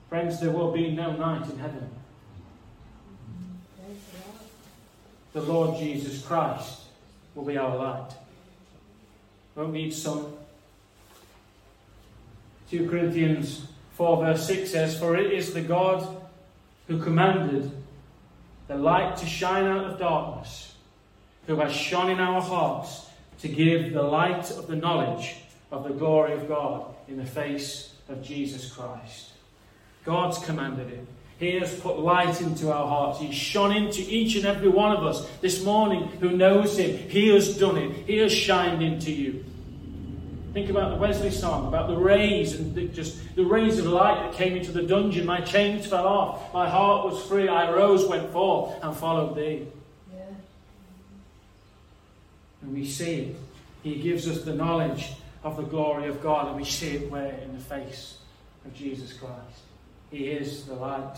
Friends, 0.09 0.39
there 0.39 0.51
will 0.51 0.71
be 0.71 0.91
no 0.91 1.15
night 1.15 1.49
in 1.49 1.59
heaven. 1.59 1.89
the 5.35 5.41
Lord 5.41 5.77
Jesus 5.77 6.25
Christ 6.25 6.83
will 7.35 7.43
be 7.43 7.57
our 7.57 7.75
light. 7.75 8.11
Won't 9.53 9.73
need 9.73 9.93
sun. 9.93 10.31
2 12.71 12.89
Corinthians 12.89 13.67
4 13.95 14.23
verse 14.23 14.47
6 14.47 14.71
says, 14.71 14.97
For 14.97 15.17
it 15.17 15.33
is 15.33 15.53
the 15.53 15.61
God 15.61 16.07
who 16.87 17.01
commanded 17.01 17.69
the 18.69 18.77
light 18.77 19.17
to 19.17 19.25
shine 19.25 19.65
out 19.65 19.83
of 19.83 19.99
darkness, 19.99 20.73
who 21.47 21.57
has 21.57 21.73
shone 21.73 22.09
in 22.09 22.21
our 22.21 22.41
hearts 22.41 23.07
to 23.41 23.49
give 23.49 23.91
the 23.91 24.03
light 24.03 24.49
of 24.51 24.67
the 24.67 24.77
knowledge 24.77 25.35
of 25.75 25.83
the 25.83 25.93
glory 25.93 26.33
of 26.33 26.47
God 26.47 26.95
in 27.07 27.17
the 27.17 27.25
face 27.25 27.93
of 28.07 28.23
Jesus 28.23 28.71
Christ. 28.71 29.31
God's 30.05 30.37
commanded 30.39 30.89
it. 30.89 31.05
He 31.37 31.59
has 31.59 31.77
put 31.81 31.99
light 31.99 32.39
into 32.39 32.71
our 32.71 32.87
hearts. 32.87 33.19
He's 33.19 33.35
shone 33.35 33.75
into 33.75 34.01
each 34.01 34.37
and 34.37 34.45
every 34.45 34.69
one 34.69 34.95
of 34.95 35.03
us 35.03 35.27
this 35.41 35.63
morning 35.63 36.07
who 36.21 36.29
knows 36.31 36.77
Him. 36.77 36.97
He 37.09 37.27
has 37.29 37.57
done 37.57 37.77
it. 37.77 37.91
He 38.07 38.17
has 38.19 38.31
shined 38.31 38.81
into 38.81 39.11
you. 39.11 39.43
Think 40.53 40.69
about 40.69 40.91
the 40.91 40.95
Wesley 40.95 41.31
song, 41.31 41.67
about 41.67 41.89
the 41.89 41.97
rays 41.97 42.57
and 42.57 42.73
the, 42.73 42.85
just 42.85 43.17
the 43.35 43.43
rays 43.43 43.77
of 43.77 43.87
light 43.87 44.23
that 44.23 44.37
came 44.37 44.55
into 44.55 44.71
the 44.71 44.83
dungeon. 44.83 45.25
My 45.25 45.41
chains 45.41 45.85
fell 45.85 46.07
off. 46.07 46.53
My 46.53 46.69
heart 46.69 47.05
was 47.05 47.21
free. 47.25 47.49
I 47.49 47.69
rose, 47.69 48.05
went 48.05 48.31
forth, 48.31 48.73
and 48.81 48.95
followed 48.95 49.35
thee. 49.35 49.67
Yeah. 50.15 50.23
And 52.61 52.73
we 52.73 52.85
see 52.85 53.15
it. 53.15 53.35
He 53.83 53.95
gives 53.95 54.29
us 54.29 54.43
the 54.43 54.53
knowledge 54.53 55.11
of 55.45 55.57
the 55.57 55.63
glory 55.63 56.07
of 56.07 56.23
God, 56.23 56.47
and 56.47 56.55
we 56.55 56.65
see 56.65 56.95
it 56.95 57.11
where? 57.11 57.37
In 57.43 57.53
the 57.53 57.63
face 57.63 58.17
of 58.65 58.73
Jesus 58.73 59.13
Christ. 59.13 59.61
He 60.09 60.25
is 60.31 60.65
the 60.65 60.73
light. 60.73 61.17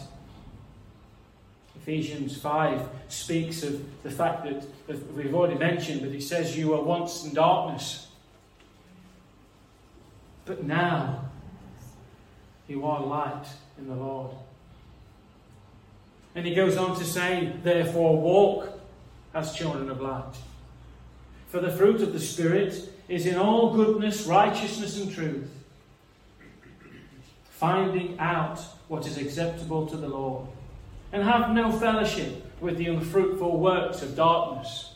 Ephesians 1.78 2.38
5 2.38 2.90
speaks 3.08 3.64
of 3.64 3.82
the 4.04 4.12
fact 4.12 4.46
that 4.88 5.16
we've 5.16 5.34
already 5.34 5.58
mentioned, 5.58 6.02
but 6.02 6.12
it 6.12 6.24
says 6.24 6.58
you 6.58 6.70
were 6.70 6.82
once 6.82 7.24
in 7.24 7.34
darkness. 7.34 8.10
But 10.44 10.64
now 10.64 11.30
you 12.68 12.86
are 12.86 13.02
light 13.02 13.46
in 13.78 13.88
the 13.88 13.96
Lord. 13.96 14.32
And 16.36 16.46
he 16.46 16.54
goes 16.54 16.76
on 16.76 16.98
to 16.98 17.06
say, 17.06 17.54
therefore, 17.64 18.18
walk 18.18 18.78
as 19.34 19.56
children 19.56 19.90
of 19.90 20.02
light. 20.02 20.36
For 21.48 21.62
the 21.62 21.72
fruit 21.72 22.02
of 22.02 22.12
the 22.12 22.20
Spirit 22.20 22.92
is 23.08 23.26
in 23.26 23.36
all 23.36 23.74
goodness, 23.74 24.26
righteousness, 24.26 25.00
and 25.00 25.12
truth, 25.12 25.50
finding 27.50 28.20
out 28.20 28.60
what 28.88 29.08
is 29.08 29.18
acceptable 29.18 29.88
to 29.88 29.98
the 29.98 30.08
Lord, 30.08 30.48
and 31.12 31.24
have 31.24 31.52
no 31.52 31.72
fellowship 31.72 32.46
with 32.60 32.78
the 32.78 32.88
unfruitful 32.88 33.60
works 33.60 34.02
of 34.02 34.16
darkness, 34.16 34.96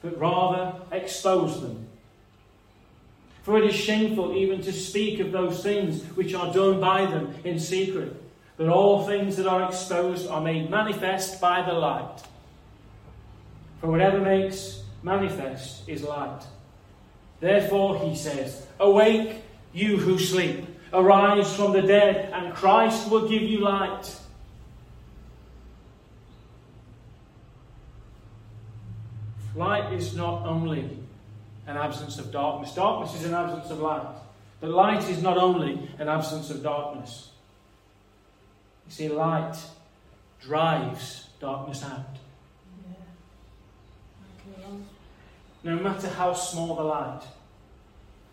but 0.00 0.18
rather 0.18 0.74
expose 0.92 1.60
them. 1.60 1.86
For 3.42 3.58
it 3.58 3.64
is 3.64 3.74
shameful 3.74 4.36
even 4.36 4.62
to 4.62 4.72
speak 4.72 5.18
of 5.18 5.32
those 5.32 5.62
things 5.62 6.04
which 6.16 6.32
are 6.32 6.52
done 6.52 6.80
by 6.80 7.06
them 7.06 7.34
in 7.42 7.58
secret. 7.58 8.16
But 8.56 8.68
all 8.68 9.04
things 9.04 9.36
that 9.36 9.46
are 9.46 9.64
exposed 9.68 10.28
are 10.28 10.40
made 10.40 10.70
manifest 10.70 11.40
by 11.40 11.62
the 11.62 11.72
light. 11.72 12.22
For 13.80 13.88
whatever 13.88 14.20
makes 14.20 14.82
manifest 15.02 15.88
is 15.88 16.04
light. 16.04 16.42
Therefore, 17.42 17.98
he 17.98 18.14
says, 18.14 18.64
Awake, 18.78 19.42
you 19.72 19.96
who 19.96 20.16
sleep. 20.16 20.64
Arise 20.92 21.54
from 21.56 21.72
the 21.72 21.82
dead, 21.82 22.32
and 22.32 22.54
Christ 22.54 23.10
will 23.10 23.28
give 23.28 23.42
you 23.42 23.58
light. 23.58 24.16
Light 29.56 29.92
is 29.92 30.14
not 30.14 30.46
only 30.46 30.88
an 31.66 31.76
absence 31.76 32.16
of 32.18 32.30
darkness, 32.30 32.76
darkness 32.76 33.20
is 33.20 33.26
an 33.26 33.34
absence 33.34 33.70
of 33.72 33.80
light. 33.80 34.06
But 34.60 34.70
light 34.70 35.10
is 35.10 35.20
not 35.20 35.36
only 35.36 35.90
an 35.98 36.08
absence 36.08 36.48
of 36.48 36.62
darkness. 36.62 37.30
You 38.86 38.92
see, 38.92 39.08
light 39.08 39.56
drives 40.40 41.26
darkness 41.40 41.82
out. 41.82 42.21
No 45.64 45.76
matter 45.76 46.08
how 46.08 46.32
small 46.34 46.74
the 46.74 46.82
light, 46.82 47.22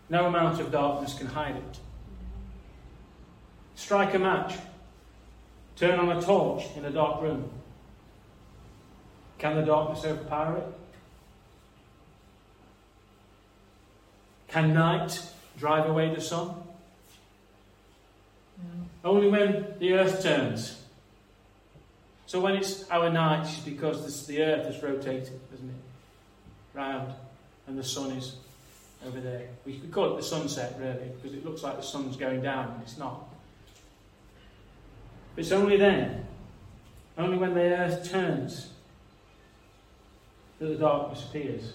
no 0.08 0.26
amount 0.26 0.60
of 0.60 0.72
darkness 0.72 1.14
can 1.14 1.28
hide 1.28 1.56
it. 1.56 1.78
Strike 3.76 4.14
a 4.14 4.18
match. 4.18 4.54
Turn 5.76 5.98
on 5.98 6.16
a 6.16 6.20
torch 6.20 6.64
in 6.76 6.84
a 6.84 6.90
dark 6.90 7.22
room. 7.22 7.48
Can 9.38 9.56
the 9.56 9.62
darkness 9.62 10.04
overpower 10.04 10.58
it? 10.58 10.66
Can 14.48 14.74
night 14.74 15.22
drive 15.56 15.88
away 15.88 16.12
the 16.14 16.20
sun? 16.20 16.48
No. 18.58 19.10
Only 19.10 19.28
when 19.28 19.74
the 19.78 19.94
earth 19.94 20.22
turns. 20.22 20.82
So 22.26 22.40
when 22.40 22.56
it's 22.56 22.88
our 22.90 23.10
night, 23.10 23.46
it's 23.48 23.60
because 23.60 24.04
this, 24.04 24.26
the 24.26 24.42
earth 24.42 24.66
is 24.66 24.82
rotating, 24.82 25.40
isn't 25.54 25.68
it? 25.68 25.89
Round. 26.80 27.12
And 27.66 27.78
the 27.78 27.84
sun 27.84 28.12
is 28.12 28.36
over 29.06 29.20
there. 29.20 29.48
We 29.66 29.78
could 29.78 29.92
call 29.92 30.14
it 30.14 30.16
the 30.16 30.22
sunset, 30.22 30.76
really, 30.80 31.10
because 31.14 31.36
it 31.36 31.44
looks 31.44 31.62
like 31.62 31.76
the 31.76 31.82
sun's 31.82 32.16
going 32.16 32.40
down, 32.40 32.70
and 32.72 32.82
it's 32.82 32.96
not. 32.96 33.28
It's 35.36 35.52
only 35.52 35.76
then, 35.76 36.26
only 37.18 37.36
when 37.36 37.54
the 37.54 37.60
earth 37.60 38.10
turns, 38.10 38.70
that 40.58 40.66
the 40.66 40.74
darkness 40.74 41.24
appears. 41.24 41.74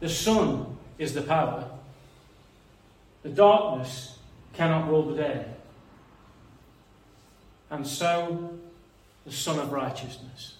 The 0.00 0.08
sun 0.08 0.76
is 0.98 1.12
the 1.12 1.22
power. 1.22 1.68
The 3.24 3.28
darkness 3.30 4.18
cannot 4.54 4.88
rule 4.88 5.02
the 5.02 5.16
day. 5.16 5.46
And 7.70 7.86
so, 7.86 8.58
the 9.26 9.32
Sun 9.32 9.58
of 9.58 9.72
Righteousness. 9.72 10.54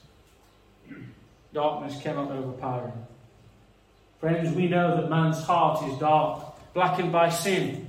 Darkness 1.57 1.99
cannot 2.03 2.31
overpower 2.31 2.89
him. 2.89 3.07
Friends, 4.21 4.55
we 4.55 4.69
know 4.69 4.95
that 5.01 5.09
man's 5.09 5.43
heart 5.43 5.89
is 5.89 5.99
dark, 5.99 6.55
blackened 6.75 7.11
by 7.11 7.31
sin. 7.31 7.89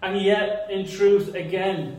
And 0.00 0.16
yet, 0.22 0.68
in 0.70 0.86
truth, 0.86 1.34
again, 1.34 1.98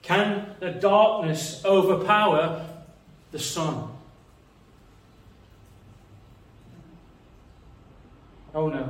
can 0.00 0.54
the 0.58 0.70
darkness 0.70 1.62
overpower 1.66 2.66
the 3.30 3.38
sun? 3.38 3.90
Oh 8.54 8.70
no. 8.70 8.88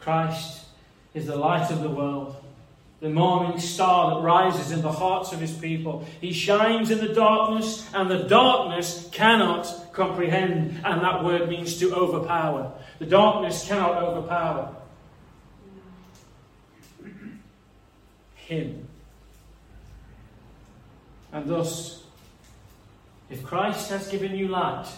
Christ 0.00 0.66
is 1.14 1.24
the 1.24 1.36
light 1.36 1.70
of 1.70 1.80
the 1.80 1.88
world, 1.88 2.43
the 3.04 3.10
morning 3.10 3.60
star 3.60 4.14
that 4.14 4.22
rises 4.22 4.72
in 4.72 4.80
the 4.80 4.90
hearts 4.90 5.34
of 5.34 5.38
his 5.38 5.52
people. 5.52 6.06
He 6.22 6.32
shines 6.32 6.90
in 6.90 6.98
the 6.98 7.12
darkness, 7.12 7.86
and 7.92 8.10
the 8.10 8.24
darkness 8.24 9.10
cannot 9.12 9.92
comprehend. 9.92 10.80
And 10.82 11.02
that 11.02 11.22
word 11.22 11.50
means 11.50 11.78
to 11.80 11.94
overpower. 11.94 12.72
The 12.98 13.04
darkness 13.04 13.68
cannot 13.68 14.02
overpower 14.02 14.74
him. 18.36 18.88
And 21.30 21.46
thus, 21.46 22.04
if 23.28 23.44
Christ 23.44 23.90
has 23.90 24.08
given 24.08 24.34
you 24.34 24.48
light, 24.48 24.88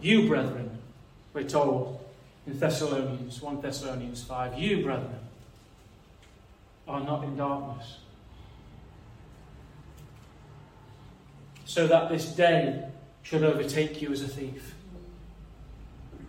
You, 0.00 0.28
brethren, 0.28 0.78
we're 1.34 1.44
told 1.44 2.02
in 2.46 2.58
Thessalonians, 2.58 3.42
1 3.42 3.60
Thessalonians 3.60 4.24
5, 4.24 4.58
you, 4.58 4.82
brethren, 4.82 5.19
are 6.90 7.00
not 7.00 7.24
in 7.24 7.36
darkness. 7.36 7.98
So 11.64 11.86
that 11.86 12.08
this 12.08 12.26
day 12.32 12.84
should 13.22 13.44
overtake 13.44 14.02
you 14.02 14.12
as 14.12 14.22
a 14.22 14.28
thief. 14.28 14.74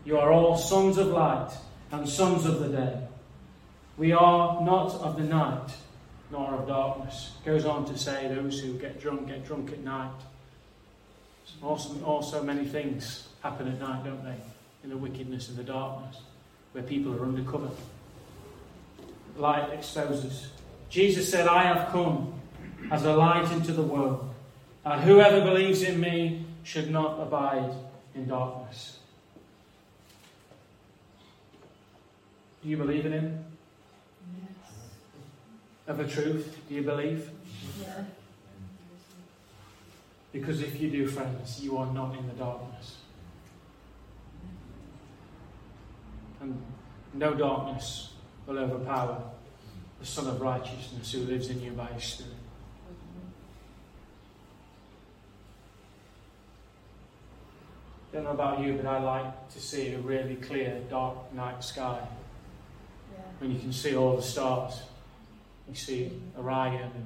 You 0.06 0.18
are 0.18 0.32
all 0.32 0.58
sons 0.58 0.98
of 0.98 1.08
light 1.08 1.52
and 1.92 2.08
sons 2.08 2.46
of 2.46 2.60
the 2.60 2.70
day. 2.70 3.08
We 3.98 4.14
are 4.14 4.62
not 4.62 4.94
of 4.96 5.18
the 5.18 5.24
night 5.24 5.76
nor 6.32 6.56
of 6.56 6.68
darkness. 6.68 7.32
Goes 7.46 7.66
on 7.66 7.86
to 7.86 7.98
say 7.98 8.28
those 8.34 8.60
who 8.60 8.74
get 8.74 9.00
drunk 9.02 9.28
get 9.28 9.46
drunk 9.46 9.72
at 9.72 9.80
night. 9.80 10.12
Also, 11.62 12.02
also 12.04 12.42
many 12.44 12.66
things 12.66 13.28
happen 13.44 13.68
at 13.68 13.80
night, 13.80 14.04
don't 14.04 14.24
they? 14.24 14.36
In 14.84 14.90
the 14.90 14.98
wickedness 14.98 15.50
and 15.50 15.58
the 15.58 15.64
darkness, 15.64 16.18
where 16.72 16.84
people 16.84 17.14
are 17.14 17.24
undercover. 17.24 17.70
Light 19.42 19.74
exposes. 19.74 20.50
Jesus 20.88 21.32
said, 21.32 21.48
I 21.48 21.64
have 21.64 21.92
come 21.92 22.32
as 22.92 23.06
a 23.06 23.16
light 23.16 23.52
into 23.52 23.74
the 23.74 23.82
world, 23.82 24.30
and 24.86 25.02
whoever 25.02 25.42
believes 25.42 25.82
in 25.82 26.00
me 26.00 26.46
should 26.62 26.92
not 26.92 27.20
abide 27.20 27.72
in 28.14 28.28
darkness. 28.28 29.00
Do 32.62 32.70
you 32.70 32.78
believe 32.78 33.08
in 33.08 33.14
him? 33.14 33.46
Yes. 34.38 34.74
Of 35.88 36.00
a 36.00 36.08
truth, 36.08 36.60
do 36.70 36.76
you 36.76 36.84
believe? 36.84 37.32
Yeah. 37.82 38.04
Because 40.32 40.62
if 40.62 40.80
you 40.80 40.92
do, 40.92 41.08
friends, 41.08 41.60
you 41.64 41.80
are 41.80 41.92
not 41.92 42.16
in 42.16 42.28
the 42.28 42.34
darkness. 42.34 42.98
And 46.40 46.62
no 47.16 47.34
darkness 47.34 48.11
will 48.48 48.60
overpower 48.60 49.22
the 50.00 50.06
Son 50.06 50.28
of 50.28 50.42
Righteousness 50.42 51.12
who 51.12 51.20
lives 51.22 51.50
in 51.50 51.62
you 51.62 51.72
by 51.72 51.88
His 51.88 52.04
Spirit. 52.04 52.34
I 58.12 58.16
don't 58.16 58.26
know 58.26 58.32
about 58.32 58.60
you, 58.60 58.74
but 58.74 58.86
I 58.86 59.00
like 59.00 59.50
to 59.52 59.62
see 59.62 59.94
a 59.94 60.00
really 60.00 60.36
clear, 60.36 60.82
dark 60.90 61.34
night 61.34 61.64
sky. 61.64 62.00
Yeah. 63.14 63.20
When 63.40 63.54
you 63.54 63.60
can 63.60 63.72
see 63.72 63.96
all 63.96 64.18
the 64.18 64.22
stars. 64.22 64.82
You 65.70 65.76
see 65.76 66.12
Orion 66.38 66.92
and 66.94 67.06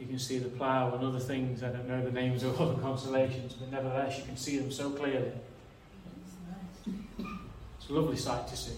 you 0.00 0.06
can 0.06 0.18
see 0.18 0.38
the 0.38 0.48
plough 0.48 0.92
and 0.94 1.04
other 1.04 1.20
things. 1.20 1.62
I 1.62 1.68
don't 1.68 1.86
know 1.86 2.02
the 2.04 2.10
names 2.10 2.42
of 2.42 2.60
all 2.60 2.70
the 2.70 2.82
constellations, 2.82 3.52
but 3.52 3.70
nevertheless, 3.70 4.18
you 4.18 4.24
can 4.24 4.36
see 4.36 4.58
them 4.58 4.72
so 4.72 4.90
clearly. 4.90 5.30
It's 6.86 7.88
a 7.88 7.92
lovely 7.92 8.16
sight 8.16 8.48
to 8.48 8.56
see. 8.56 8.72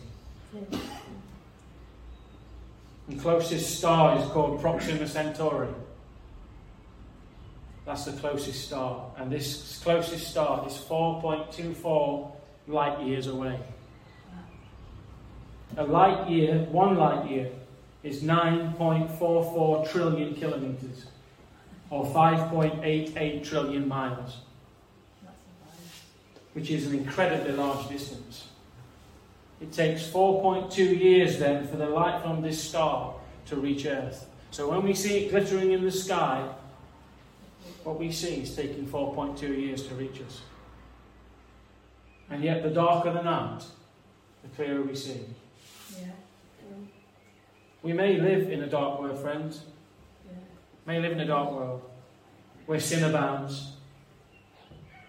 The 3.08 3.16
closest 3.16 3.78
star 3.78 4.18
is 4.18 4.26
called 4.26 4.60
Proxima 4.60 5.08
Centauri. 5.08 5.68
That's 7.86 8.04
the 8.04 8.12
closest 8.12 8.66
star. 8.66 9.10
And 9.16 9.32
this 9.32 9.80
closest 9.82 10.28
star 10.28 10.66
is 10.66 10.74
4.24 10.74 12.30
light 12.66 13.00
years 13.06 13.26
away. 13.28 13.58
A 15.78 15.84
light 15.84 16.28
year, 16.28 16.58
one 16.70 16.96
light 16.96 17.30
year, 17.30 17.50
is 18.02 18.22
9.44 18.22 19.90
trillion 19.90 20.34
kilometres, 20.34 21.06
or 21.88 22.04
5.88 22.06 23.42
trillion 23.42 23.88
miles, 23.88 24.38
which 26.52 26.70
is 26.70 26.86
an 26.86 26.98
incredibly 26.98 27.52
large 27.52 27.88
distance. 27.88 28.48
It 29.60 29.72
takes 29.72 30.06
4.2 30.06 30.76
years 30.76 31.38
then 31.38 31.66
for 31.66 31.76
the 31.76 31.88
light 31.88 32.22
from 32.22 32.42
this 32.42 32.62
star 32.62 33.14
to 33.46 33.56
reach 33.56 33.86
Earth. 33.86 34.26
So 34.50 34.70
when 34.70 34.82
we 34.82 34.94
see 34.94 35.24
it 35.24 35.30
glittering 35.30 35.72
in 35.72 35.84
the 35.84 35.90
sky, 35.90 36.48
what 37.84 37.98
we 37.98 38.12
see 38.12 38.42
is 38.42 38.54
taking 38.54 38.86
4.2 38.86 39.42
years 39.42 39.86
to 39.88 39.94
reach 39.94 40.20
us. 40.22 40.42
And 42.30 42.44
yet, 42.44 42.62
the 42.62 42.70
darker 42.70 43.12
the 43.12 43.22
night, 43.22 43.64
the 44.42 44.48
clearer 44.50 44.82
we 44.82 44.94
see. 44.94 45.20
Yeah. 45.98 46.08
We 47.82 47.92
may 47.94 48.20
live 48.20 48.50
in 48.50 48.62
a 48.62 48.66
dark 48.66 49.00
world, 49.00 49.18
friends. 49.18 49.62
Yeah. 50.26 50.36
May 50.86 51.00
live 51.00 51.12
in 51.12 51.20
a 51.20 51.26
dark 51.26 51.50
world 51.52 51.82
where 52.66 52.80
sin 52.80 53.02
abounds. 53.02 53.72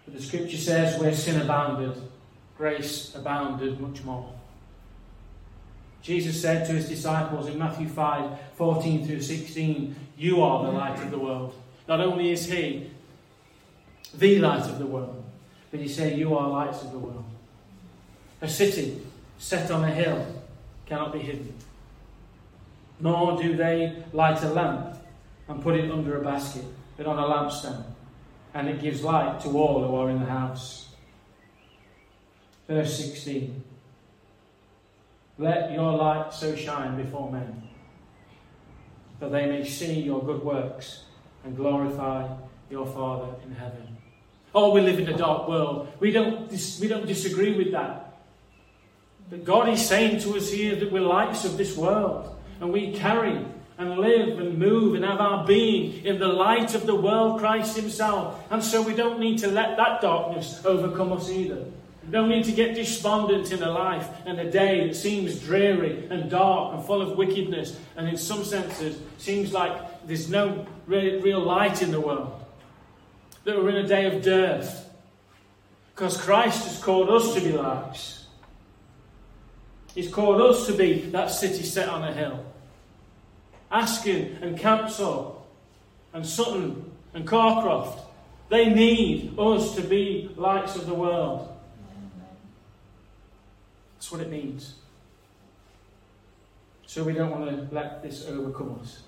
But 0.06 0.16
the 0.16 0.22
scripture 0.22 0.58
says 0.58 1.00
where 1.00 1.14
sin 1.14 1.42
abounded, 1.42 2.02
grace 2.58 3.14
abounded 3.16 3.82
much 3.82 4.04
more. 4.04 4.34
Jesus 6.02 6.42
said 6.42 6.66
to 6.68 6.74
his 6.74 6.88
disciples 6.88 7.48
in 7.48 7.60
Matthew 7.60 7.88
5 7.88 8.40
14 8.56 9.06
through 9.06 9.22
16, 9.22 9.96
You 10.18 10.42
are 10.42 10.66
the 10.66 10.72
light 10.72 11.00
of 11.00 11.12
the 11.12 11.20
world. 11.20 11.54
Not 11.88 12.00
only 12.00 12.32
is 12.32 12.46
he 12.46 12.90
the 14.14 14.40
light 14.40 14.64
of 14.64 14.80
the 14.80 14.86
world, 14.86 15.24
but 15.72 15.80
he 15.80 15.88
said, 15.88 16.18
You 16.18 16.36
are 16.36 16.48
lights 16.48 16.82
of 16.82 16.92
the 16.92 17.00
world. 17.00 17.26
A 18.42 18.48
city 18.48 19.02
set 19.38 19.70
on 19.72 19.84
a 19.84 19.92
hill 19.92 20.26
cannot 20.86 21.14
be 21.14 21.20
hidden 21.20 21.54
nor 23.00 23.42
do 23.42 23.56
they 23.56 24.04
light 24.14 24.42
a 24.44 24.50
lamp 24.50 24.98
and 25.48 25.62
put 25.62 25.76
it 25.76 25.90
under 25.92 26.20
a 26.20 26.24
basket, 26.24 26.66
but 26.98 27.08
on 27.08 27.18
a 27.18 27.24
lampstand, 27.24 27.84
and 28.54 28.68
it 28.68 28.82
gives 28.82 29.04
light 29.04 29.40
to 29.42 29.50
all 29.58 29.84
who 29.84 29.96
are 29.96 30.10
in 30.10 30.20
the 30.20 30.26
house. 30.26 30.90
Verse 32.68 32.98
16 32.98 33.64
Let 35.40 35.72
your 35.72 35.94
light 35.94 36.34
so 36.34 36.54
shine 36.54 37.02
before 37.02 37.32
men, 37.32 37.64
that 39.22 39.32
they 39.32 39.46
may 39.46 39.64
see 39.64 40.02
your 40.02 40.22
good 40.22 40.44
works 40.44 41.06
and 41.46 41.56
glorify 41.56 42.28
your 42.70 42.86
Father 42.86 43.34
in 43.46 43.56
heaven. 43.56 43.98
Oh, 44.54 44.74
we 44.74 44.82
live 44.82 45.00
in 45.00 45.08
a 45.08 45.18
dark 45.18 45.48
world. 45.48 45.88
We 46.02 46.12
don't, 46.12 46.50
dis- 46.50 46.82
we 46.82 46.90
don't 46.90 47.06
disagree 47.06 47.56
with 47.56 47.72
that. 47.72 48.20
But 49.30 49.46
God 49.46 49.70
is 49.70 49.88
saying 49.88 50.20
to 50.22 50.36
us 50.36 50.52
here 50.52 50.76
that 50.76 50.92
we're 50.92 51.02
lights 51.02 51.46
of 51.46 51.58
this 51.58 51.78
world 51.78 52.36
and 52.60 52.74
we 52.74 52.94
carry 52.94 53.46
and 53.78 53.98
live 53.98 54.40
and 54.40 54.58
move 54.58 54.96
and 54.96 55.06
have 55.06 55.22
our 55.22 55.48
being 55.48 56.04
in 56.04 56.20
the 56.20 56.28
light 56.28 56.76
of 56.76 56.86
the 56.86 56.96
world, 56.96 57.40
Christ 57.40 57.78
Himself. 57.78 58.44
And 58.52 58.62
so 58.62 58.82
we 58.82 58.94
don't 58.94 59.20
need 59.20 59.38
to 59.40 59.48
let 59.48 59.78
that 59.78 60.02
darkness 60.02 60.66
overcome 60.66 61.14
us 61.14 61.30
either. 61.30 61.64
Don't 62.10 62.30
need 62.30 62.46
to 62.46 62.52
get 62.52 62.76
despondent 62.76 63.52
in 63.52 63.62
a 63.62 63.70
life 63.70 64.08
and 64.26 64.40
a 64.40 64.50
day 64.50 64.88
that 64.88 64.96
seems 64.96 65.40
dreary 65.40 66.08
and 66.10 66.30
dark 66.30 66.76
and 66.76 66.86
full 66.86 67.02
of 67.02 67.18
wickedness, 67.18 67.78
and 67.96 68.08
in 68.08 68.18
some 68.18 68.44
senses 68.44 69.00
seems 69.18 69.54
like 69.54 70.08
there's 70.08 70.30
no 70.30 70.66
real 70.88 71.42
light 71.42 71.82
in 71.82 71.92
the 71.92 72.00
world. 72.00 72.34
That 73.44 73.58
we're 73.58 73.70
in 73.70 73.86
a 73.86 73.88
day 73.88 74.06
of 74.06 74.24
dearth. 74.24 74.90
Because 75.94 76.18
Christ 76.18 76.66
has 76.66 76.82
called 76.82 77.10
us 77.10 77.34
to 77.36 77.42
be 77.42 77.52
lights. 77.52 78.26
He's 79.94 80.12
called 80.12 80.42
us 80.42 80.66
to 80.68 80.74
be 80.74 81.02
that 81.12 81.30
city 81.30 81.64
set 81.64 81.90
on 81.90 82.04
a 82.04 82.14
hill. 82.14 82.46
Askern 83.72 84.42
and 84.42 84.58
Campsall 84.58 85.42
and 86.14 86.26
Sutton 86.26 86.92
and 87.14 87.28
Carcroft, 87.28 88.00
they 88.50 88.70
need 88.70 89.38
us 89.38 89.76
to 89.76 89.82
be 89.82 90.32
lights 90.38 90.76
of 90.76 90.88
the 90.88 90.94
world. 90.94 91.56
That's 94.00 94.14
what 94.14 94.22
it 94.22 94.30
means. 94.32 94.76
So 96.86 97.04
we 97.04 97.12
don't 97.12 97.32
want 97.32 97.50
to 97.50 97.76
let 97.76 98.02
this 98.02 98.26
overcome 98.30 98.80
us. 98.82 99.02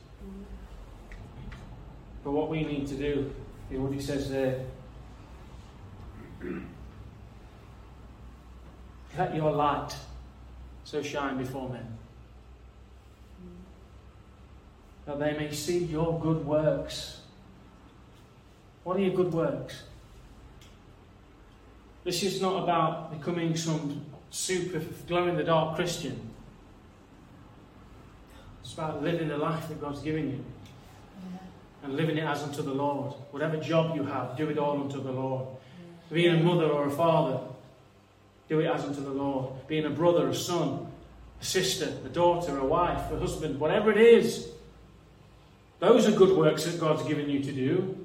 But 2.26 2.32
what 2.32 2.50
we 2.50 2.66
need 2.66 2.88
to 2.88 2.96
do 2.96 3.34
is 3.72 3.80
what 3.80 3.94
he 3.94 4.02
says 4.02 4.30
there. 4.30 4.66
Let 9.18 9.34
your 9.34 9.54
light 9.54 9.96
so 10.84 11.02
shine 11.02 11.38
before 11.38 11.70
men 11.70 11.98
that 15.06 15.20
they 15.20 15.38
may 15.38 15.54
see 15.54 15.86
your 15.86 16.20
good 16.20 16.46
works. 16.46 17.22
What 18.84 18.98
are 18.98 19.00
your 19.00 19.16
good 19.16 19.32
works? 19.32 19.84
This 22.04 22.24
is 22.24 22.42
not 22.42 22.64
about 22.64 23.18
becoming 23.18 23.56
some 23.56 24.11
super 24.32 24.80
glow 25.08 25.28
in 25.28 25.38
the 25.38 25.44
dark 25.44 25.76
Christian. 25.76 26.20
It's 28.64 28.74
about 28.74 29.04
living 29.04 29.28
the 29.28 29.38
life 29.38 29.68
that 29.68 29.80
God's 29.80 30.02
given 30.02 30.32
you 30.32 30.46
and 31.84 31.96
living 31.96 32.18
it 32.18 32.24
as 32.24 32.42
unto 32.44 32.62
the 32.62 32.74
Lord. 32.74 33.14
Whatever 33.32 33.58
job 33.58 33.96
you 33.96 34.04
have, 34.04 34.38
do 34.38 34.50
it 34.50 34.58
all 34.58 34.82
unto 34.82 35.02
the 35.02 35.12
Lord. 35.12 35.48
Being 36.12 36.40
a 36.40 36.44
mother 36.44 36.66
or 36.66 36.88
a 36.88 36.92
father, 36.92 37.40
do 38.50 38.60
it 38.60 38.68
as 38.68 38.84
unto 38.84 39.02
the 39.02 39.12
Lord. 39.12 39.68
Being 39.68 39.86
a 39.86 39.90
brother, 39.90 40.28
a 40.28 40.36
son, 40.36 40.88
a 41.42 41.46
sister, 41.46 41.92
a 42.06 42.10
daughter, 42.10 42.58
a 42.58 42.66
wife, 42.66 43.12
a 43.12 43.20
husband, 43.20 43.60
whatever 43.60 43.92
it 43.92 43.98
is, 43.98 44.50
those 45.80 46.08
are 46.08 46.12
good 46.12 46.38
works 46.38 46.66
that 46.66 46.80
God's 46.80 47.04
given 47.04 47.30
you 47.30 47.42
to 47.44 47.52
do. 47.52 48.01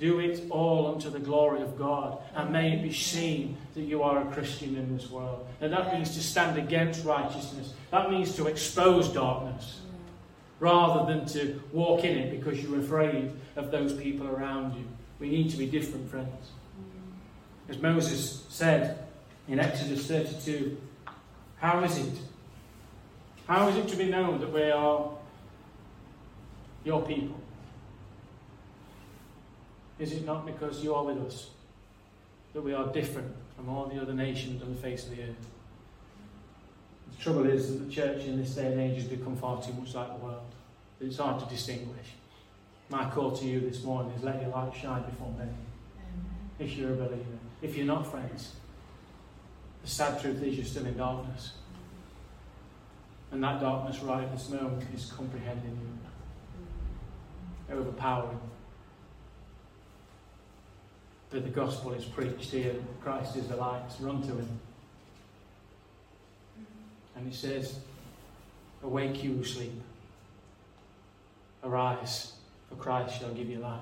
Do 0.00 0.18
it 0.18 0.44
all 0.50 0.92
unto 0.92 1.08
the 1.08 1.20
glory 1.20 1.62
of 1.62 1.78
God, 1.78 2.18
and 2.34 2.52
may 2.52 2.72
it 2.72 2.82
be 2.82 2.92
seen 2.92 3.56
that 3.74 3.82
you 3.82 4.02
are 4.02 4.20
a 4.20 4.32
Christian 4.32 4.76
in 4.76 4.96
this 4.96 5.08
world. 5.08 5.46
And 5.60 5.72
that 5.72 5.94
means 5.94 6.14
to 6.14 6.22
stand 6.22 6.58
against 6.58 7.04
righteousness. 7.04 7.72
That 7.90 8.10
means 8.10 8.34
to 8.36 8.46
expose 8.48 9.08
darkness, 9.08 9.80
rather 10.58 11.12
than 11.12 11.26
to 11.26 11.62
walk 11.72 12.04
in 12.04 12.18
it 12.18 12.30
because 12.30 12.60
you're 12.62 12.80
afraid 12.80 13.30
of 13.56 13.70
those 13.70 13.92
people 13.92 14.26
around 14.26 14.74
you. 14.74 14.84
We 15.20 15.28
need 15.28 15.50
to 15.50 15.56
be 15.56 15.66
different, 15.66 16.10
friends. 16.10 16.50
As 17.68 17.78
Moses 17.78 18.44
said 18.48 18.98
in 19.48 19.60
Exodus 19.60 20.06
32, 20.06 20.76
how 21.56 21.82
is 21.84 21.98
it? 21.98 22.12
How 23.46 23.68
is 23.68 23.76
it 23.76 23.88
to 23.88 23.96
be 23.96 24.06
known 24.06 24.40
that 24.40 24.52
we 24.52 24.70
are 24.70 25.08
your 26.84 27.02
people? 27.02 27.36
Is 29.98 30.12
it 30.12 30.24
not 30.26 30.44
because 30.44 30.82
you 30.82 30.94
are 30.94 31.04
with 31.04 31.18
us 31.18 31.50
that 32.52 32.62
we 32.62 32.74
are 32.74 32.92
different 32.92 33.32
from 33.56 33.68
all 33.68 33.86
the 33.86 34.00
other 34.00 34.12
nations 34.12 34.62
on 34.62 34.74
the 34.74 34.80
face 34.80 35.04
of 35.04 35.16
the 35.16 35.22
earth? 35.22 35.46
The 37.16 37.22
trouble 37.22 37.46
is 37.46 37.68
that 37.68 37.86
the 37.86 37.92
church 37.92 38.24
in 38.24 38.36
this 38.36 38.54
day 38.54 38.72
and 38.72 38.80
age 38.80 38.96
has 38.96 39.04
become 39.04 39.36
far 39.36 39.62
too 39.62 39.72
much 39.74 39.94
like 39.94 40.08
the 40.08 40.24
world. 40.24 40.42
It's 41.00 41.18
hard 41.18 41.40
to 41.40 41.46
distinguish. 41.46 42.06
My 42.88 43.08
call 43.08 43.32
to 43.32 43.44
you 43.44 43.60
this 43.60 43.84
morning 43.84 44.12
is 44.16 44.24
let 44.24 44.42
your 44.42 44.50
light 44.50 44.74
shine 44.74 45.02
before 45.04 45.32
men. 45.38 45.54
If 46.58 46.76
you're 46.76 46.92
a 46.92 46.96
believer. 46.96 47.38
If 47.62 47.76
you're 47.76 47.86
not, 47.86 48.10
friends, 48.10 48.52
the 49.82 49.88
sad 49.88 50.20
truth 50.20 50.42
is 50.42 50.56
you're 50.56 50.66
still 50.66 50.86
in 50.86 50.96
darkness. 50.96 51.52
And 53.30 53.42
that 53.42 53.60
darkness 53.60 54.00
right 54.00 54.24
at 54.24 54.32
this 54.32 54.50
moment 54.50 54.84
is 54.94 55.10
comprehending 55.12 55.78
you, 57.68 57.74
overpowering 57.74 58.40
that 61.34 61.42
the 61.42 61.50
gospel 61.50 61.92
is 61.92 62.04
preached 62.04 62.52
here. 62.52 62.76
Christ 63.02 63.34
is 63.34 63.48
the 63.48 63.56
light. 63.56 63.82
Run 63.98 64.22
to 64.22 64.28
him. 64.28 64.60
And 67.16 67.26
he 67.26 67.34
says, 67.34 67.80
Awake 68.84 69.24
you 69.24 69.32
who 69.32 69.44
sleep. 69.44 69.72
Arise, 71.64 72.34
for 72.68 72.76
Christ 72.76 73.18
shall 73.18 73.30
give 73.30 73.48
you 73.48 73.58
light. 73.58 73.80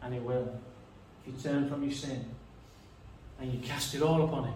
And 0.00 0.14
he 0.14 0.20
will. 0.20 0.60
If 1.26 1.34
you 1.34 1.40
turn 1.42 1.68
from 1.68 1.82
your 1.82 1.92
sin 1.92 2.24
and 3.40 3.52
you 3.52 3.58
cast 3.58 3.92
it 3.96 4.02
all 4.02 4.22
upon 4.22 4.44
him, 4.44 4.54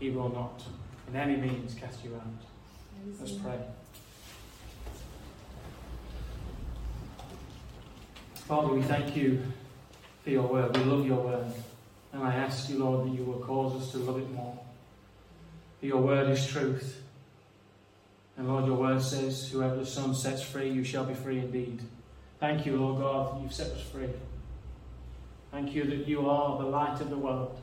he 0.00 0.10
will 0.10 0.30
not 0.30 0.60
in 1.06 1.14
any 1.14 1.36
means 1.36 1.74
cast 1.74 2.02
you 2.02 2.16
out. 2.16 3.20
Let's 3.20 3.32
pray. 3.32 3.60
Father, 8.34 8.74
we 8.74 8.82
thank 8.82 9.14
you 9.14 9.40
for 10.24 10.30
your 10.30 10.46
word. 10.46 10.74
We 10.76 10.84
love 10.84 11.06
your 11.06 11.20
word. 11.20 11.52
And 12.12 12.22
I 12.22 12.34
ask 12.34 12.70
you, 12.70 12.78
Lord, 12.78 13.06
that 13.06 13.14
you 13.14 13.24
will 13.24 13.40
cause 13.40 13.80
us 13.80 13.92
to 13.92 13.98
love 13.98 14.18
it 14.18 14.30
more. 14.30 14.58
For 15.78 15.86
your 15.86 16.00
word 16.00 16.30
is 16.30 16.46
truth. 16.46 17.02
And 18.36 18.48
Lord, 18.48 18.64
your 18.66 18.76
word 18.76 19.02
says, 19.02 19.50
Whoever 19.50 19.76
the 19.76 19.86
Son 19.86 20.14
sets 20.14 20.42
free, 20.42 20.70
you 20.70 20.82
shall 20.82 21.04
be 21.04 21.14
free 21.14 21.38
indeed. 21.38 21.82
Thank 22.40 22.64
you, 22.64 22.76
Lord 22.76 23.00
God, 23.00 23.36
that 23.36 23.42
you've 23.42 23.52
set 23.52 23.70
us 23.70 23.82
free. 23.82 24.08
Thank 25.52 25.74
you 25.74 25.84
that 25.84 26.08
you 26.08 26.28
are 26.28 26.58
the 26.58 26.68
light 26.68 27.00
of 27.00 27.10
the 27.10 27.18
world. 27.18 27.60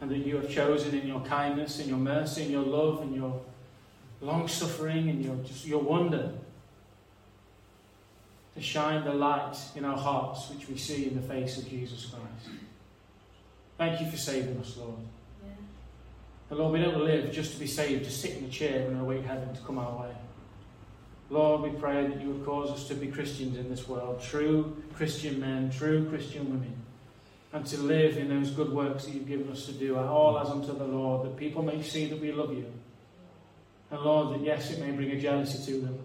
And 0.00 0.10
that 0.10 0.18
you 0.18 0.36
have 0.36 0.50
chosen 0.50 0.94
in 0.94 1.06
your 1.06 1.20
kindness, 1.20 1.80
in 1.80 1.88
your 1.88 1.98
mercy, 1.98 2.44
in 2.44 2.50
your 2.50 2.62
love, 2.62 3.02
in 3.02 3.14
your 3.14 3.40
long 4.20 4.48
suffering, 4.48 5.08
and 5.08 5.24
your 5.24 5.36
just 5.36 5.66
your 5.66 5.80
wonder 5.80 6.32
to 8.54 8.60
shine 8.60 9.04
the 9.04 9.12
light 9.12 9.56
in 9.74 9.84
our 9.84 9.96
hearts 9.96 10.50
which 10.50 10.68
we 10.68 10.76
see 10.76 11.06
in 11.06 11.16
the 11.16 11.26
face 11.26 11.58
of 11.58 11.68
Jesus 11.68 12.06
Christ. 12.06 12.56
Thank 13.76 14.00
you 14.00 14.10
for 14.10 14.16
saving 14.16 14.56
us, 14.58 14.76
Lord. 14.76 14.98
Yeah. 15.42 15.50
And 16.50 16.58
Lord, 16.58 16.72
we 16.72 16.80
don't 16.80 17.02
live 17.02 17.32
just 17.32 17.52
to 17.54 17.58
be 17.58 17.66
saved, 17.66 18.04
to 18.04 18.10
sit 18.10 18.36
in 18.36 18.44
a 18.44 18.48
chair 18.48 18.86
and 18.86 19.00
await 19.00 19.24
heaven 19.24 19.52
to 19.52 19.60
come 19.62 19.78
our 19.78 20.02
way. 20.02 20.14
Lord, 21.30 21.62
we 21.62 21.70
pray 21.70 22.06
that 22.06 22.20
you 22.20 22.30
would 22.30 22.44
cause 22.44 22.70
us 22.70 22.86
to 22.88 22.94
be 22.94 23.08
Christians 23.08 23.56
in 23.56 23.68
this 23.68 23.88
world, 23.88 24.22
true 24.22 24.76
Christian 24.94 25.40
men, 25.40 25.70
true 25.70 26.08
Christian 26.08 26.44
women, 26.44 26.76
and 27.52 27.66
to 27.66 27.78
live 27.78 28.18
in 28.18 28.28
those 28.28 28.50
good 28.50 28.72
works 28.72 29.06
that 29.06 29.14
you've 29.14 29.26
given 29.26 29.50
us 29.50 29.66
to 29.66 29.72
do, 29.72 29.96
all 29.98 30.38
as 30.38 30.48
unto 30.48 30.76
the 30.76 30.84
Lord, 30.84 31.26
that 31.26 31.36
people 31.36 31.62
may 31.62 31.82
see 31.82 32.06
that 32.06 32.20
we 32.20 32.30
love 32.30 32.52
you. 32.52 32.66
And 33.90 34.00
Lord, 34.00 34.34
that 34.34 34.44
yes, 34.44 34.70
it 34.70 34.80
may 34.80 34.92
bring 34.92 35.10
a 35.10 35.20
jealousy 35.20 35.72
to 35.72 35.80
them, 35.80 35.98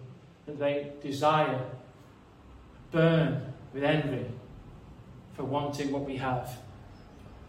that 0.47 0.57
they 0.57 0.91
desire 1.03 1.63
burn 2.91 3.53
with 3.73 3.83
envy 3.83 4.25
for 5.35 5.43
wanting 5.43 5.91
what 5.91 6.05
we 6.05 6.17
have. 6.17 6.57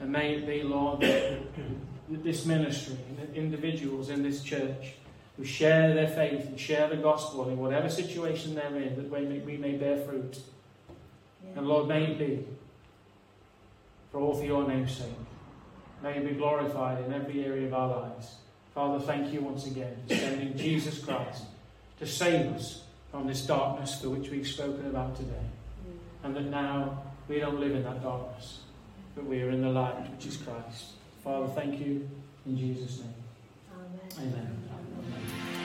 And 0.01 0.13
may 0.13 0.35
it 0.35 0.47
be, 0.47 0.63
Lord, 0.63 1.01
that 1.01 1.43
this 2.09 2.47
ministry 2.47 2.97
and 3.09 3.19
the 3.19 3.35
individuals 3.35 4.09
in 4.09 4.23
this 4.23 4.43
church 4.43 4.95
who 5.37 5.45
share 5.45 5.95
their 5.95 6.09
faith 6.09 6.47
and 6.47 6.59
share 6.59 6.89
the 6.89 6.97
gospel 6.97 7.49
in 7.49 7.59
whatever 7.59 7.89
situation 7.89 8.55
they're 8.55 8.77
in, 8.77 8.97
that 8.97 9.11
we 9.11 9.27
may, 9.27 9.39
we 9.39 9.57
may 9.57 9.73
bear 9.73 9.99
fruit. 9.99 10.41
Yeah. 11.43 11.59
And 11.59 11.69
Lord, 11.69 11.89
may 11.89 12.05
it 12.05 12.19
be 12.19 12.47
for 14.13 14.21
all 14.21 14.35
for 14.35 14.45
your 14.45 14.67
name's 14.67 14.97
sake. 14.97 15.07
May 16.03 16.21
you 16.21 16.29
be 16.29 16.35
glorified 16.35 17.05
in 17.05 17.13
every 17.13 17.45
area 17.45 17.67
of 17.67 17.75
our 17.75 17.89
lives. 17.89 18.37
Father, 18.75 19.05
thank 19.05 19.33
you 19.33 19.41
once 19.41 19.67
again 19.67 19.97
for 20.09 20.15
sending 20.15 20.57
Jesus 20.57 20.99
Christ 20.99 21.45
to 21.99 22.07
save 22.07 22.53
us 22.55 22.85
from 23.11 23.27
this 23.27 23.43
darkness 23.43 24.01
for 24.01 24.11
which 24.11 24.31
we've 24.31 24.47
spoken 24.47 24.87
about 24.87 25.17
today. 25.17 25.31
Mm. 25.33 26.25
And 26.25 26.37
that 26.37 26.51
now 26.51 27.03
we 27.29 27.41
don't 27.41 27.61
live 27.61 27.73
in 27.73 27.83
that 27.85 28.03
darkness, 28.03 28.61
but 29.15 29.25
we 29.25 29.43
are 29.43 29.51
in 29.51 29.63
the 29.63 29.69
light, 29.69 30.11
which 30.13 30.27
is 30.27 30.37
Christ. 30.37 30.93
Father, 31.23 31.49
thank 31.49 31.81
you 31.81 32.09
in 32.47 32.57
Jesus' 32.57 33.01
name. 33.01 33.15
Amen. 34.19 34.35
Amen. 34.35 34.69
Amen. 34.69 35.60